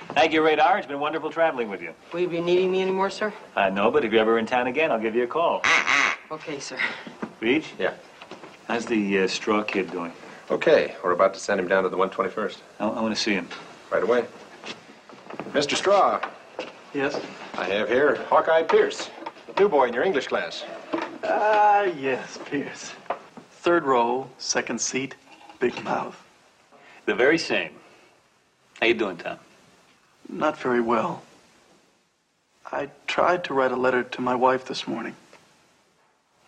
Thank 0.09 0.33
you, 0.33 0.43
Radar. 0.43 0.77
It's 0.77 0.87
been 0.87 0.99
wonderful 0.99 1.29
traveling 1.29 1.69
with 1.69 1.81
you. 1.81 1.93
Will 2.13 2.19
you 2.21 2.27
be 2.27 2.41
needing 2.41 2.71
me 2.71 2.81
anymore, 2.81 3.09
sir? 3.09 3.33
I 3.55 3.69
know, 3.69 3.89
but 3.89 4.05
if 4.05 4.11
you're 4.11 4.21
ever 4.21 4.37
in 4.37 4.45
town 4.45 4.67
again, 4.67 4.91
I'll 4.91 4.99
give 4.99 5.15
you 5.15 5.23
a 5.23 5.27
call. 5.27 5.61
Okay, 6.31 6.59
sir. 6.59 6.77
Beej? 7.41 7.65
Yeah. 7.79 7.93
How's 8.67 8.85
the 8.85 9.19
uh, 9.19 9.27
straw 9.27 9.63
kid 9.63 9.91
doing? 9.91 10.11
Okay, 10.51 10.95
we're 11.03 11.11
about 11.11 11.33
to 11.33 11.39
send 11.39 11.59
him 11.59 11.67
down 11.67 11.83
to 11.83 11.89
the 11.89 11.97
121st. 11.97 12.57
I, 12.79 12.87
I 12.87 13.01
want 13.01 13.15
to 13.15 13.21
see 13.21 13.33
him. 13.33 13.47
Right 13.91 14.03
away. 14.03 14.25
Mr. 15.51 15.75
Straw, 15.75 16.21
Yes? 16.93 17.19
I 17.57 17.65
have 17.65 17.89
here 17.89 18.15
Hawkeye 18.29 18.63
Pierce, 18.63 19.09
new 19.59 19.67
boy 19.67 19.87
in 19.87 19.93
your 19.93 20.03
English 20.03 20.27
class. 20.27 20.63
Ah, 21.23 21.83
yes, 21.83 22.39
Pierce. 22.45 22.93
Third 23.51 23.83
row, 23.83 24.29
second 24.37 24.79
seat, 24.79 25.15
big 25.59 25.81
mouth. 25.83 26.15
The 27.05 27.15
very 27.15 27.37
same. 27.37 27.71
How 28.79 28.87
you 28.87 28.93
doing, 28.93 29.17
Tom? 29.17 29.37
Not 30.27 30.57
very 30.57 30.81
well. 30.81 31.21
I 32.71 32.89
tried 33.05 33.43
to 33.45 33.53
write 33.53 33.71
a 33.71 33.75
letter 33.75 34.03
to 34.03 34.21
my 34.21 34.35
wife 34.35 34.65
this 34.65 34.87
morning. 34.87 35.15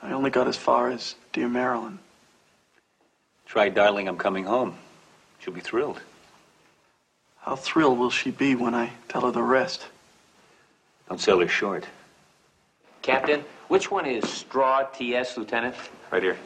I 0.01 0.11
only 0.11 0.29
got 0.31 0.47
as 0.47 0.57
far 0.57 0.89
as 0.89 1.15
Dear 1.31 1.47
Marilyn. 1.47 1.99
Try, 3.45 3.69
darling, 3.69 4.07
I'm 4.07 4.17
coming 4.17 4.45
home. 4.45 4.75
She'll 5.39 5.53
be 5.53 5.61
thrilled. 5.61 6.01
How 7.39 7.55
thrilled 7.55 7.97
will 7.97 8.09
she 8.09 8.31
be 8.31 8.55
when 8.55 8.73
I 8.73 8.91
tell 9.07 9.21
her 9.21 9.31
the 9.31 9.43
rest? 9.43 9.85
Don't 11.07 11.21
sell 11.21 11.39
her 11.39 11.47
short. 11.47 11.85
Captain, 13.01 13.45
which 13.69 13.89
one 13.89 14.05
is 14.05 14.27
Straw 14.27 14.83
TS, 14.83 15.37
Lieutenant? 15.37 15.75
Right 16.11 16.23
here. 16.23 16.37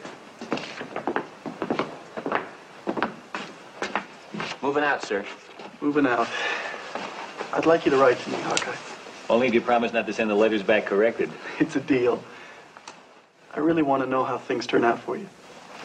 Moving 4.62 4.84
out, 4.84 5.02
sir. 5.02 5.24
Moving 5.80 6.06
out. 6.06 6.28
I'd 7.52 7.66
like 7.66 7.84
you 7.84 7.90
to 7.90 7.96
write 7.96 8.18
to 8.20 8.30
me, 8.30 8.36
Hawkeye. 8.42 8.76
Only 9.28 9.48
if 9.48 9.54
you 9.54 9.60
promise 9.60 9.92
not 9.92 10.06
to 10.06 10.12
send 10.12 10.30
the 10.30 10.34
letters 10.34 10.62
back 10.62 10.86
corrected. 10.86 11.30
It's 11.58 11.76
a 11.76 11.80
deal. 11.80 12.22
I 13.54 13.58
really 13.60 13.82
want 13.82 14.02
to 14.02 14.08
know 14.08 14.24
how 14.24 14.38
things 14.38 14.66
turn 14.66 14.84
out 14.84 14.98
for 15.00 15.16
you. 15.16 15.28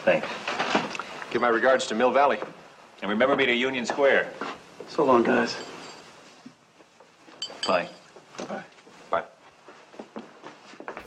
Thanks. 0.04 0.28
Give 1.30 1.42
my 1.42 1.48
regards 1.48 1.86
to 1.88 1.94
Mill 1.94 2.10
Valley. 2.10 2.38
And 3.02 3.10
remember 3.10 3.36
me 3.36 3.46
to 3.46 3.54
Union 3.54 3.84
Square. 3.84 4.32
So 4.88 5.04
long, 5.04 5.22
guys. 5.22 5.56
Bye. 7.66 7.88
Bye. 8.48 8.62
Bye. 9.10 9.24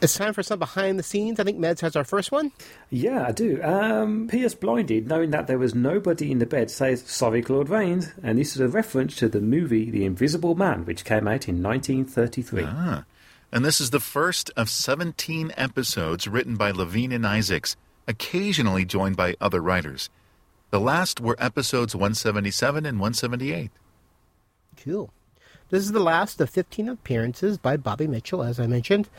It's 0.02 0.16
time 0.16 0.34
for 0.34 0.42
some 0.42 0.58
behind 0.58 0.98
the 0.98 1.04
scenes. 1.04 1.40
I 1.40 1.44
think 1.44 1.60
Meds 1.60 1.82
has 1.82 1.96
our 1.96 2.04
first 2.04 2.32
one. 2.32 2.52
Yeah, 2.90 3.28
I 3.28 3.32
do. 3.32 3.62
Um, 3.62 4.28
Pierce 4.28 4.56
blinded, 4.56 5.08
knowing 5.08 5.30
that 5.30 5.46
there 5.46 5.60
was 5.60 5.76
nobody 5.76 6.32
in 6.32 6.40
the 6.40 6.48
bed, 6.48 6.72
says, 6.72 7.04
Sorry, 7.04 7.44
Claude 7.44 7.70
Rains. 7.70 8.12
And 8.24 8.40
this 8.40 8.56
is 8.56 8.62
a 8.62 8.68
reference 8.68 9.16
to 9.18 9.30
the 9.30 9.42
movie 9.42 9.92
The 9.92 10.06
Invisible 10.06 10.56
Man, 10.56 10.86
which 10.86 11.06
came 11.06 11.28
out 11.28 11.48
in 11.48 11.62
1933. 11.62 12.64
Ah. 12.66 13.06
And 13.52 13.64
this 13.64 13.80
is 13.80 13.92
the 13.92 14.00
first 14.00 14.50
of 14.58 14.70
17 14.70 15.54
episodes 15.56 16.28
written 16.28 16.56
by 16.56 16.72
Levine 16.72 17.12
and 17.12 17.28
Isaacs, 17.28 17.76
occasionally 18.08 18.86
joined 18.86 19.18
by 19.18 19.36
other 19.40 19.62
writers. 19.62 20.10
The 20.72 20.80
last 20.80 21.20
were 21.20 21.36
episodes 21.38 21.94
177 21.94 22.86
and 22.86 23.00
178. 23.00 23.70
Cool. 24.84 25.12
This 25.70 25.84
is 25.84 25.92
the 25.92 26.00
last 26.00 26.42
of 26.42 26.50
15 26.50 26.90
appearances 26.90 27.58
by 27.58 27.78
Bobby 27.78 28.08
Mitchell, 28.08 28.44
as 28.44 28.60
I 28.60 28.68
mentioned, 28.68 29.10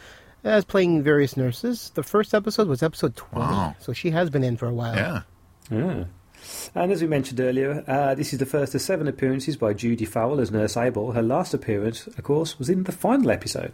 as 0.44 0.64
playing 0.64 1.02
various 1.02 1.36
nurses. 1.36 1.90
The 1.94 2.02
first 2.02 2.34
episode 2.34 2.68
was 2.68 2.82
episode 2.82 3.16
20, 3.16 3.46
Wow. 3.46 3.76
so 3.78 3.92
she 3.92 4.10
has 4.10 4.30
been 4.30 4.44
in 4.44 4.56
for 4.56 4.66
a 4.66 4.74
while. 4.74 4.94
Yeah. 4.96 5.22
Yeah. 5.70 6.04
And 6.74 6.90
as 6.90 7.00
we 7.00 7.06
mentioned 7.08 7.38
earlier, 7.38 7.84
uh, 7.86 8.14
this 8.16 8.32
is 8.32 8.38
the 8.40 8.46
first 8.46 8.74
of 8.74 8.80
seven 8.80 9.06
appearances 9.06 9.56
by 9.56 9.72
Judy 9.74 10.04
Farrell 10.04 10.40
as 10.40 10.50
Nurse 10.50 10.76
Abel. 10.76 11.12
Her 11.12 11.22
last 11.22 11.54
appearance, 11.54 12.08
of 12.08 12.22
course, 12.24 12.58
was 12.58 12.68
in 12.68 12.82
the 12.82 12.90
final 12.92 13.30
episode. 13.30 13.72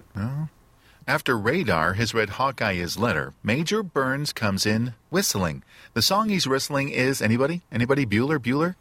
After 1.06 1.38
Radar 1.38 1.94
has 1.94 2.12
read 2.12 2.28
Hawkeye's 2.30 2.98
letter, 2.98 3.32
Major 3.42 3.82
Burns 3.82 4.34
comes 4.34 4.66
in 4.66 4.92
whistling. 5.08 5.62
The 5.94 6.02
song 6.02 6.28
he's 6.28 6.46
whistling 6.46 6.90
is 6.90 7.22
anybody? 7.22 7.62
Anybody? 7.72 8.04
Bueller? 8.04 8.38
Bueller? 8.38 8.74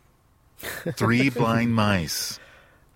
Three 0.98 1.30
Blind 1.30 1.74
Mice. 1.74 2.38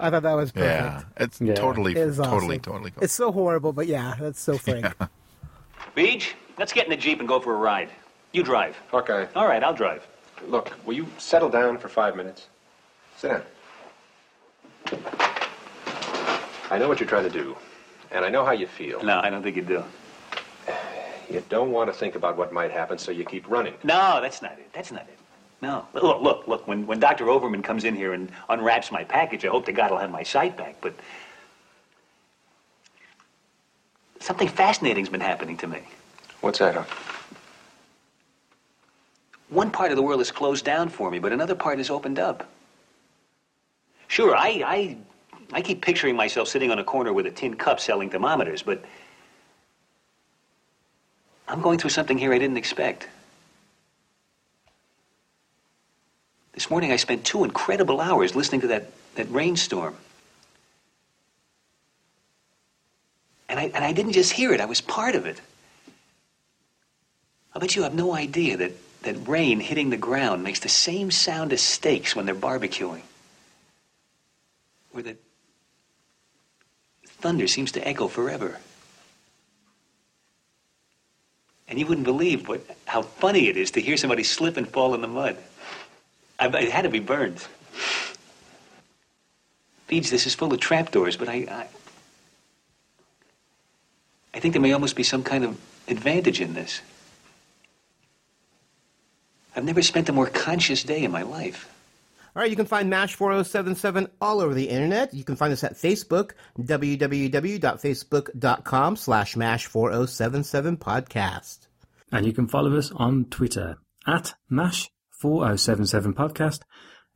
I 0.02 0.10
thought 0.10 0.24
that 0.24 0.34
was 0.34 0.52
perfect. 0.52 0.72
Yeah, 0.84 1.04
it's 1.18 1.40
Yeah. 1.40 1.54
totally, 1.56 1.92
It 1.92 1.98
is 1.98 2.18
totally, 2.18 2.56
awesome. 2.58 2.60
totally 2.62 2.92
cool. 2.92 3.04
It's 3.04 3.14
so 3.14 3.32
horrible, 3.32 3.72
but 3.74 3.88
yeah, 3.88 4.16
that's 4.20 4.40
so 4.42 4.58
Frank. 4.58 4.86
Beej, 5.96 6.34
let's 6.58 6.74
get 6.74 6.86
in 6.86 6.90
the 6.90 6.98
Jeep 6.98 7.20
and 7.20 7.28
go 7.28 7.40
for 7.40 7.54
a 7.54 7.58
ride. 7.58 7.90
You 8.32 8.44
drive. 8.44 8.76
Okay. 8.94 9.28
All 9.36 9.48
right, 9.48 9.64
I'll 9.64 9.74
drive. 9.74 10.06
look, 10.48 10.72
will 10.86 10.94
you 10.96 11.06
settle 11.20 11.50
down 11.50 11.78
for 11.78 11.88
five 11.88 12.16
minutes? 12.16 12.48
Sit 13.18 13.30
down. 13.30 13.44
I 16.72 16.78
know 16.80 16.88
what 16.88 17.00
you're 17.00 17.10
trying 17.10 17.26
to 17.26 17.30
do, 17.30 17.56
and 18.12 18.24
I 18.26 18.30
know 18.30 18.44
how 18.46 18.52
you 18.54 18.66
feel. 18.66 19.04
No, 19.04 19.20
I 19.22 19.30
don't 19.30 19.44
think 19.44 19.56
you 19.56 19.62
do. 19.62 19.84
You 21.30 21.44
don't 21.50 21.72
want 21.72 21.90
to 21.92 21.94
think 21.98 22.16
about 22.16 22.38
what 22.38 22.52
might 22.52 22.72
happen, 22.72 22.98
so 22.98 23.12
you 23.12 23.24
keep 23.24 23.48
running. 23.50 23.74
No, 23.84 24.20
that's 24.22 24.42
not 24.42 24.54
it. 24.54 24.70
That's 24.74 24.92
not 24.92 25.02
it. 25.04 25.18
No. 25.62 25.86
Look, 25.94 26.22
look, 26.22 26.48
look. 26.48 26.68
When, 26.68 26.88
when 26.88 27.00
Dr. 27.00 27.30
Overman 27.30 27.62
comes 27.62 27.84
in 27.84 27.96
here 27.96 28.14
and 28.14 28.32
unwraps 28.50 28.92
my 28.92 29.04
package, 29.04 29.46
I 29.46 29.50
hope 29.50 29.66
to 29.66 29.72
God 29.72 29.92
I'll 29.92 30.00
have 30.00 30.12
my 30.12 30.24
sight 30.24 30.58
back. 30.58 30.76
But 30.82 30.96
something 34.20 34.48
fascinating's 34.48 35.10
been 35.10 35.22
happening 35.22 35.58
to 35.58 35.68
me. 35.68 35.82
What's 36.42 36.60
that, 36.60 36.74
Huck? 36.74 36.90
One 39.50 39.70
part 39.70 39.92
of 39.92 39.98
the 39.98 40.02
world 40.02 40.22
is 40.22 40.32
closed 40.32 40.66
down 40.66 40.90
for 40.90 41.12
me, 41.12 41.20
but 41.20 41.32
another 41.32 41.56
part 41.56 41.80
is 41.80 41.90
opened 41.90 42.18
up. 42.18 42.50
Sure, 44.08 44.36
I, 44.36 44.64
I, 44.66 44.98
I 45.54 45.62
keep 45.62 45.82
picturing 45.82 46.16
myself 46.16 46.48
sitting 46.48 46.72
on 46.72 46.80
a 46.80 46.84
corner 46.84 47.14
with 47.14 47.26
a 47.28 47.32
tin 47.32 47.56
cup 47.56 47.80
selling 47.80 48.10
thermometers, 48.10 48.64
but 48.64 48.84
I'm 51.48 51.62
going 51.62 51.78
through 51.78 51.90
something 51.92 52.18
here 52.18 52.34
I 52.34 52.38
didn't 52.38 52.58
expect. 52.58 53.08
This 56.62 56.70
morning 56.70 56.92
I 56.92 56.98
spent 56.98 57.26
two 57.26 57.44
incredible 57.44 58.00
hours 58.00 58.36
listening 58.36 58.62
to 58.62 58.68
that, 58.68 58.92
that 59.16 59.28
rainstorm. 59.32 59.96
And 63.50 63.60
I, 63.60 63.64
and 63.74 63.84
I 63.84 63.94
didn't 63.94 64.12
just 64.12 64.32
hear 64.32 64.54
it, 64.54 64.62
I 64.62 64.66
was 64.66 64.80
part 64.80 65.16
of 65.16 65.26
it. 65.26 65.42
I 67.56 67.58
bet 67.58 67.76
you 67.76 67.82
have 67.82 67.96
no 67.96 68.14
idea 68.14 68.58
that, 68.58 68.74
that 69.02 69.28
rain 69.28 69.60
hitting 69.60 69.90
the 69.90 69.98
ground 69.98 70.44
makes 70.44 70.60
the 70.60 70.70
same 70.70 71.10
sound 71.10 71.52
as 71.52 71.64
steaks 71.64 72.16
when 72.16 72.28
they're 72.28 72.36
barbecuing. 72.36 73.02
Or 74.94 75.02
that 75.02 75.18
thunder 77.08 77.48
seems 77.48 77.72
to 77.72 77.88
echo 77.88 78.08
forever. 78.08 78.60
And 81.68 81.80
you 81.80 81.88
wouldn't 81.88 82.06
believe 82.06 82.48
what, 82.48 82.62
how 82.86 83.02
funny 83.02 83.48
it 83.48 83.58
is 83.58 83.72
to 83.72 83.82
hear 83.82 83.98
somebody 83.98 84.22
slip 84.22 84.58
and 84.58 84.70
fall 84.70 84.94
in 84.94 85.02
the 85.02 85.08
mud. 85.08 85.38
I, 86.42 86.48
it 86.58 86.72
had 86.72 86.84
to 86.84 86.90
be 86.90 87.00
burned. 87.00 87.48
Beej, 89.88 90.10
this 90.10 90.26
is 90.26 90.34
full 90.34 90.52
of 90.52 90.60
trapdoors, 90.60 91.16
but 91.16 91.30
I, 91.30 91.34
I, 91.34 91.68
I 94.34 94.40
think 94.40 94.54
there 94.54 94.62
may 94.62 94.74
almost 94.74 94.96
be 94.96 95.04
some 95.04 95.22
kind 95.24 95.44
of 95.44 95.62
advantage 95.88 96.42
in 96.42 96.56
this. 96.56 96.82
I've 99.56 99.66
never 99.66 99.84
spent 99.84 100.10
a 100.10 100.14
more 100.14 100.28
conscious 100.28 100.84
day 100.84 101.04
in 101.04 101.12
my 101.12 101.22
life. 101.22 101.68
All 102.34 102.42
right, 102.42 102.50
you 102.50 102.56
can 102.56 102.66
find 102.66 102.90
MASH 102.90 103.16
4077 103.16 104.08
all 104.22 104.40
over 104.40 104.54
the 104.54 104.70
internet. 104.70 105.14
You 105.14 105.26
can 105.26 105.36
find 105.36 105.52
us 105.52 105.66
at 105.66 105.74
Facebook, 105.74 106.32
www.facebook.com 106.58 108.96
slash 108.96 109.36
MASH 109.36 109.66
4077 109.66 110.78
podcast. 110.78 111.68
And 112.14 112.26
you 112.26 112.32
can 112.32 112.48
follow 112.48 112.78
us 112.78 112.90
on 112.96 113.26
Twitter 113.26 113.76
at 114.08 114.34
4077podcast, 115.22 116.62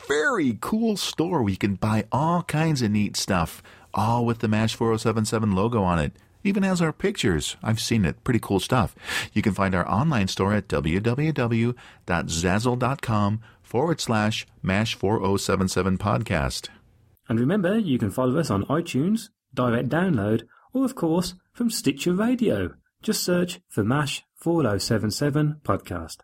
very 0.09 0.57
cool 0.59 0.97
store 0.97 1.43
where 1.43 1.51
you 1.51 1.57
can 1.57 1.75
buy 1.75 2.05
all 2.11 2.41
kinds 2.43 2.81
of 2.81 2.89
neat 2.89 3.15
stuff, 3.15 3.61
all 3.93 4.25
with 4.25 4.39
the 4.39 4.47
MASH 4.47 4.73
4077 4.75 5.51
logo 5.53 5.83
on 5.83 5.99
it. 5.99 6.13
Even 6.43 6.63
has 6.63 6.81
our 6.81 6.91
pictures. 6.91 7.57
I've 7.61 7.79
seen 7.79 8.05
it. 8.05 8.23
Pretty 8.23 8.39
cool 8.39 8.59
stuff. 8.59 8.95
You 9.33 9.43
can 9.43 9.53
find 9.53 9.75
our 9.75 9.87
online 9.87 10.27
store 10.27 10.53
at 10.53 10.67
www.zazzle.com 10.67 13.41
forward 13.61 14.01
slash 14.01 14.47
MASH 14.63 14.95
4077 14.95 15.99
podcast. 15.99 16.69
And 17.27 17.39
remember, 17.39 17.77
you 17.77 17.99
can 17.99 18.09
follow 18.09 18.39
us 18.39 18.49
on 18.49 18.65
iTunes, 18.65 19.29
direct 19.53 19.89
download, 19.89 20.47
or 20.73 20.85
of 20.85 20.95
course 20.95 21.35
from 21.53 21.69
Stitcher 21.69 22.13
Radio. 22.13 22.73
Just 23.03 23.23
search 23.23 23.59
for 23.67 23.83
MASH 23.83 24.23
4077 24.37 25.57
podcast. 25.63 26.21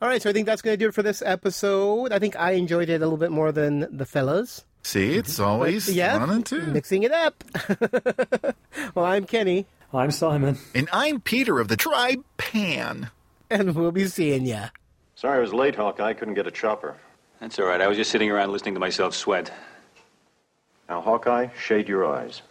All 0.00 0.08
right, 0.08 0.20
so 0.20 0.28
I 0.28 0.32
think 0.34 0.44
that's 0.46 0.60
going 0.60 0.74
to 0.74 0.78
do 0.78 0.88
it 0.88 0.94
for 0.94 1.02
this 1.02 1.22
episode. 1.22 2.12
I 2.12 2.18
think 2.18 2.36
I 2.36 2.52
enjoyed 2.52 2.90
it 2.90 2.96
a 2.96 2.98
little 2.98 3.16
bit 3.16 3.30
more 3.30 3.50
than 3.50 3.96
the 3.96 4.04
fellas. 4.04 4.64
See, 4.82 5.14
it's 5.14 5.40
always 5.40 5.86
But, 5.86 5.94
yeah, 5.94 6.18
one 6.18 6.30
and 6.30 6.46
two. 6.46 6.60
Mixing 6.66 7.02
it 7.02 7.12
up. 7.12 7.42
well, 8.94 9.06
I'm 9.06 9.24
Kenny. 9.24 9.66
I'm 9.94 10.10
Simon. 10.10 10.58
And 10.74 10.88
I'm 10.92 11.20
Peter 11.20 11.58
of 11.58 11.68
the 11.68 11.76
tribe 11.76 12.22
Pan. 12.36 13.10
And 13.48 13.74
we'll 13.74 13.90
be 13.90 14.06
seeing 14.06 14.44
ya. 14.44 14.68
Sorry 15.14 15.38
I 15.38 15.40
was 15.40 15.54
late, 15.54 15.74
Hawkeye. 15.76 16.10
I 16.10 16.12
couldn't 16.12 16.34
get 16.34 16.46
a 16.46 16.50
chopper. 16.50 16.94
That's 17.40 17.58
all 17.58 17.66
right. 17.66 17.80
I 17.80 17.86
was 17.86 17.96
just 17.96 18.10
sitting 18.10 18.30
around 18.30 18.52
listening 18.52 18.74
to 18.74 18.80
myself 18.80 19.14
sweat. 19.14 19.50
Now, 20.90 21.00
Hawkeye, 21.00 21.48
shade 21.58 21.88
your 21.88 22.04
eyes. 22.04 22.42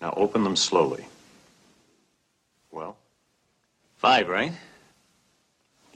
Now 0.00 0.14
open 0.16 0.44
them 0.44 0.54
slowly. 0.56 1.04
Well? 2.70 2.96
Five, 3.96 4.28
right? 4.28 4.52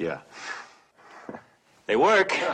Yeah. 0.01 0.21
They 1.87 1.97
work. 1.97 2.33
Here's 2.33 2.49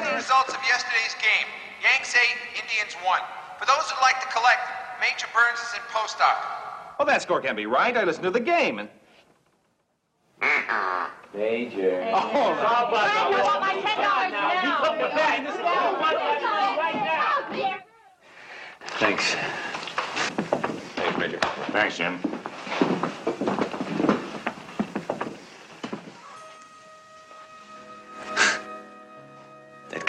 the 0.00 0.12
results 0.16 0.50
of 0.50 0.58
yesterday's 0.66 1.14
game. 1.22 1.46
Yanks 1.80 2.16
8, 2.16 2.20
Indians 2.60 2.94
1. 2.94 3.20
For 3.60 3.66
those 3.66 3.88
who'd 3.88 4.02
like 4.02 4.20
to 4.20 4.26
collect, 4.26 4.58
Major 5.00 5.28
Burns 5.32 5.60
is 5.60 5.74
in 5.74 5.80
post-op. 5.94 6.98
Well, 6.98 7.06
that 7.06 7.22
score 7.22 7.40
can't 7.40 7.56
be 7.56 7.66
right. 7.66 7.96
I 7.96 8.02
listened 8.02 8.24
to 8.24 8.32
the 8.32 8.40
game 8.40 8.80
and. 8.80 8.88
Major. 11.32 12.10
Oh, 12.12 12.18
how 12.18 12.88
about 12.88 13.08
I 13.08 13.30
want 13.30 13.60
my 13.60 13.74
ten 13.80 13.98
dollars 14.02 14.32
now. 14.32 14.52
You 14.64 14.74
put 14.84 14.98
the 14.98 15.08
bet. 15.14 15.46
This 15.46 15.54
is 15.54 15.60
all 15.60 15.92
money 15.92 16.16
right 16.16 16.94
now. 16.96 17.78
Thanks. 18.98 19.34
Hey, 20.96 21.16
Major. 21.16 21.38
Thanks, 21.70 21.96
Jim. 21.96 22.18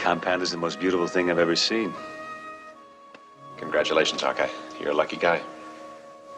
Compound 0.04 0.42
is 0.42 0.52
the 0.52 0.58
most 0.58 0.82
beautiful 0.82 1.08
thing 1.08 1.32
I've 1.32 1.40
ever 1.40 1.56
seen. 1.56 1.94
Congratulations, 3.56 4.22
Hawkeye. 4.22 4.50
You're 4.78 4.92
a 4.92 4.94
lucky 4.94 5.16
guy. 5.16 5.42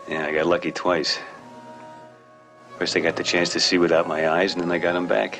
Yeah, 0.08 0.28
I 0.28 0.32
got 0.32 0.46
lucky 0.46 0.72
twice. 0.72 1.18
First, 2.78 2.96
I 2.96 3.00
got 3.00 3.16
the 3.16 3.24
chance 3.24 3.50
to 3.54 3.60
see 3.60 3.80
without 3.80 4.08
my 4.08 4.30
eyes, 4.30 4.54
and 4.54 4.62
then 4.62 4.72
I 4.72 4.78
got 4.78 4.94
them 4.94 5.08
back. 5.08 5.40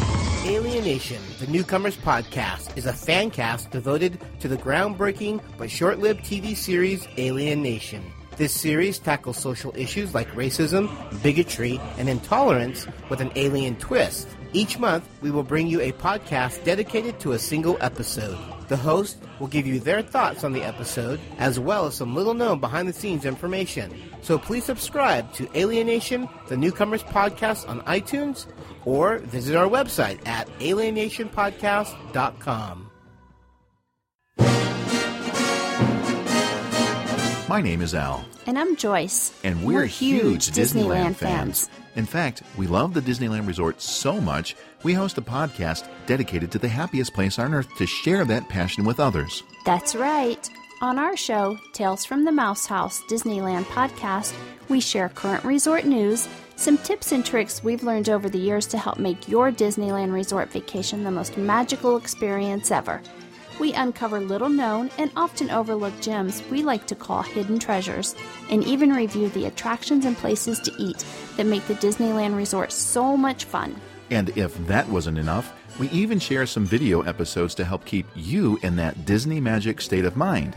Alienation, 0.43 1.21
the 1.39 1.45
Newcomers 1.45 1.95
Podcast, 1.95 2.75
is 2.75 2.87
a 2.87 2.93
fan 2.93 3.29
cast 3.29 3.69
devoted 3.69 4.19
to 4.39 4.47
the 4.47 4.57
groundbreaking 4.57 5.39
but 5.55 5.69
short 5.69 5.99
lived 5.99 6.21
TV 6.21 6.57
series 6.57 7.07
Alien 7.17 7.61
Nation. 7.61 8.03
This 8.37 8.51
series 8.51 8.97
tackles 8.97 9.37
social 9.37 9.71
issues 9.75 10.15
like 10.15 10.27
racism, 10.31 10.89
bigotry, 11.21 11.79
and 11.99 12.09
intolerance 12.09 12.87
with 13.07 13.21
an 13.21 13.31
alien 13.35 13.75
twist. 13.75 14.27
Each 14.53 14.77
month, 14.77 15.07
we 15.21 15.31
will 15.31 15.43
bring 15.43 15.67
you 15.67 15.79
a 15.79 15.93
podcast 15.93 16.65
dedicated 16.65 17.21
to 17.21 17.31
a 17.31 17.39
single 17.39 17.77
episode. 17.79 18.37
The 18.67 18.75
host 18.75 19.17
will 19.39 19.47
give 19.47 19.65
you 19.65 19.79
their 19.79 20.01
thoughts 20.01 20.43
on 20.43 20.51
the 20.51 20.61
episode, 20.63 21.21
as 21.39 21.57
well 21.57 21.85
as 21.85 21.95
some 21.95 22.15
little 22.15 22.33
known 22.33 22.59
behind 22.59 22.89
the 22.89 22.93
scenes 22.93 23.23
information. 23.25 23.93
So 24.21 24.37
please 24.37 24.65
subscribe 24.65 25.31
to 25.33 25.47
Alienation, 25.57 26.27
the 26.49 26.57
Newcomers 26.57 27.03
Podcast 27.03 27.67
on 27.69 27.79
iTunes, 27.81 28.45
or 28.83 29.19
visit 29.19 29.55
our 29.55 29.69
website 29.69 30.25
at 30.27 30.47
alienationpodcast.com. 30.59 32.87
My 37.49 37.61
name 37.61 37.81
is 37.81 37.93
Al, 37.93 38.23
And 38.47 38.57
I'm 38.57 38.77
Joyce. 38.77 39.33
and 39.43 39.65
we're, 39.65 39.85
huge 39.85 40.47
Disneyland, 40.51 41.17
fans. 41.17 41.69
In 41.95 42.05
fact, 42.05 42.43
we 42.57 42.67
love 42.67 42.93
the 42.93 43.01
Disneyland 43.01 43.47
Resort 43.47 43.81
so 43.81 44.21
much, 44.21 44.55
we 44.83 44.93
host 44.93 45.17
a 45.17 45.21
podcast 45.21 45.87
dedicated 46.05 46.51
to 46.51 46.59
the 46.59 46.67
happiest 46.67 47.13
place 47.13 47.37
on 47.37 47.53
earth 47.53 47.67
to 47.77 47.85
share 47.85 48.23
that 48.25 48.47
passion 48.47 48.85
with 48.85 48.99
others. 48.99 49.43
That's 49.65 49.93
right. 49.95 50.49
On 50.81 50.97
our 50.97 51.15
show, 51.15 51.59
Tales 51.73 52.05
from 52.05 52.25
the 52.25 52.31
Mouse 52.31 52.65
House 52.65 53.01
Disneyland 53.09 53.65
podcast, 53.65 54.33
we 54.69 54.79
share 54.79 55.09
current 55.09 55.43
resort 55.43 55.85
news, 55.85 56.27
some 56.55 56.77
tips 56.77 57.11
and 57.11 57.25
tricks 57.25 57.63
we've 57.63 57.83
learned 57.83 58.09
over 58.09 58.29
the 58.29 58.39
years 58.39 58.65
to 58.67 58.77
help 58.77 58.97
make 58.97 59.27
your 59.27 59.51
Disneyland 59.51 60.13
resort 60.13 60.49
vacation 60.49 61.03
the 61.03 61.11
most 61.11 61.37
magical 61.37 61.97
experience 61.97 62.71
ever. 62.71 63.01
We 63.61 63.73
uncover 63.73 64.19
little 64.19 64.49
known 64.49 64.89
and 64.97 65.11
often 65.15 65.51
overlooked 65.51 66.01
gems 66.01 66.41
we 66.49 66.63
like 66.63 66.87
to 66.87 66.95
call 66.95 67.21
hidden 67.21 67.59
treasures, 67.59 68.15
and 68.49 68.63
even 68.63 68.91
review 68.91 69.29
the 69.29 69.45
attractions 69.45 70.03
and 70.03 70.17
places 70.17 70.59
to 70.61 70.73
eat 70.79 71.05
that 71.37 71.45
make 71.45 71.67
the 71.67 71.75
Disneyland 71.75 72.35
resort 72.35 72.71
so 72.71 73.15
much 73.15 73.45
fun. 73.45 73.79
And 74.09 74.35
if 74.35 74.57
that 74.65 74.89
wasn't 74.89 75.19
enough, 75.19 75.53
we 75.79 75.91
even 75.91 76.17
share 76.17 76.47
some 76.47 76.65
video 76.65 77.01
episodes 77.01 77.53
to 77.53 77.63
help 77.63 77.85
keep 77.85 78.07
you 78.15 78.57
in 78.63 78.77
that 78.77 79.05
Disney 79.05 79.39
magic 79.39 79.79
state 79.79 80.05
of 80.05 80.17
mind. 80.17 80.55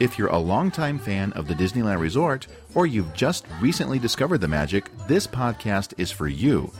If 0.00 0.18
you're 0.18 0.28
a 0.28 0.38
longtime 0.38 1.00
fan 1.00 1.34
of 1.34 1.48
the 1.48 1.54
Disneyland 1.54 2.00
Resort, 2.00 2.46
or 2.74 2.86
you've 2.86 3.12
just 3.12 3.44
recently 3.60 3.98
discovered 3.98 4.38
the 4.38 4.48
magic, 4.48 4.88
this 5.06 5.26
podcast 5.26 5.92
is 5.98 6.10
for 6.10 6.28
you. 6.28 6.72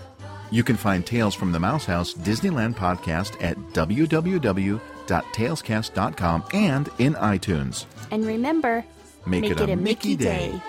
You 0.51 0.65
can 0.65 0.77
find 0.77 1.05
Tales 1.05 1.35
from 1.35 1.53
the 1.53 1.61
Mouse 1.61 1.85
House 1.85 2.15
Disneyland 2.15 2.75
podcast 2.75 3.37
at 3.43 3.59
podcast.talescast.com 5.07 6.45
and 6.53 6.89
in 6.99 7.15
iTunes. 7.15 7.87
And 8.11 8.27
remember, 8.27 8.85
make, 9.27 9.43
make 9.43 9.53
it, 9.53 9.61
it, 9.61 9.71
a, 9.71 9.77
Mickey, 9.77 10.11
Mickey 10.11 10.17
day. 10.17 10.53
day. 10.53 10.63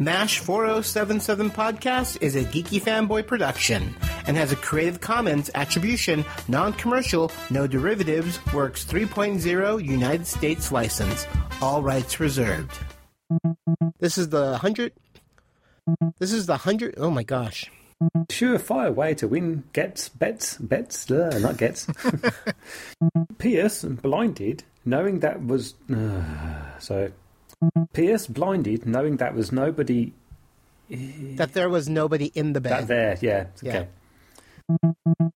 MASH 0.00 0.40
4077 0.40 1.52
Podcast 1.52 2.20
is 2.20 2.34
a 2.34 2.42
geeky 2.42 2.82
fanboy 2.82 3.24
production 3.28 3.94
and 4.26 4.36
has 4.36 4.50
a 4.50 4.56
Creative 4.56 5.00
Commons 5.00 5.50
Attribution, 5.54 6.24
Non 6.48 6.72
Commercial, 6.72 7.30
No 7.48 7.68
Derivatives, 7.68 8.44
Works 8.52 8.84
3.0 8.84 9.84
United 9.84 10.26
States 10.26 10.72
license. 10.72 11.28
All 11.62 11.80
rights 11.80 12.18
reserved. 12.18 12.72
This 14.00 14.18
is 14.18 14.30
the 14.30 14.50
100. 14.50 14.92
This 16.18 16.32
is 16.32 16.46
the 16.46 16.54
100. 16.54 16.94
Oh 16.96 17.10
my 17.10 17.22
gosh. 17.22 17.70
Surefire 18.28 18.94
way 18.94 19.14
to 19.14 19.28
win 19.28 19.64
gets 19.72 20.08
bets 20.08 20.56
bets 20.58 21.10
uh, 21.10 21.38
not 21.40 21.56
gets. 21.56 21.86
Pierce 23.38 23.84
blinded, 23.84 24.64
knowing 24.84 25.20
that 25.20 25.44
was 25.44 25.74
uh, 25.92 26.22
so. 26.78 27.10
Pierce 27.92 28.26
blinded, 28.26 28.84
knowing 28.86 29.16
that 29.18 29.34
was 29.34 29.52
nobody. 29.52 30.12
That 30.90 31.52
there 31.54 31.68
was 31.70 31.88
nobody 31.88 32.26
in 32.34 32.52
the 32.52 32.60
bed. 32.60 32.70
That 32.72 32.88
there, 32.88 33.18
yeah, 33.20 33.46
Yeah. 33.62 33.84
okay. 34.68 35.30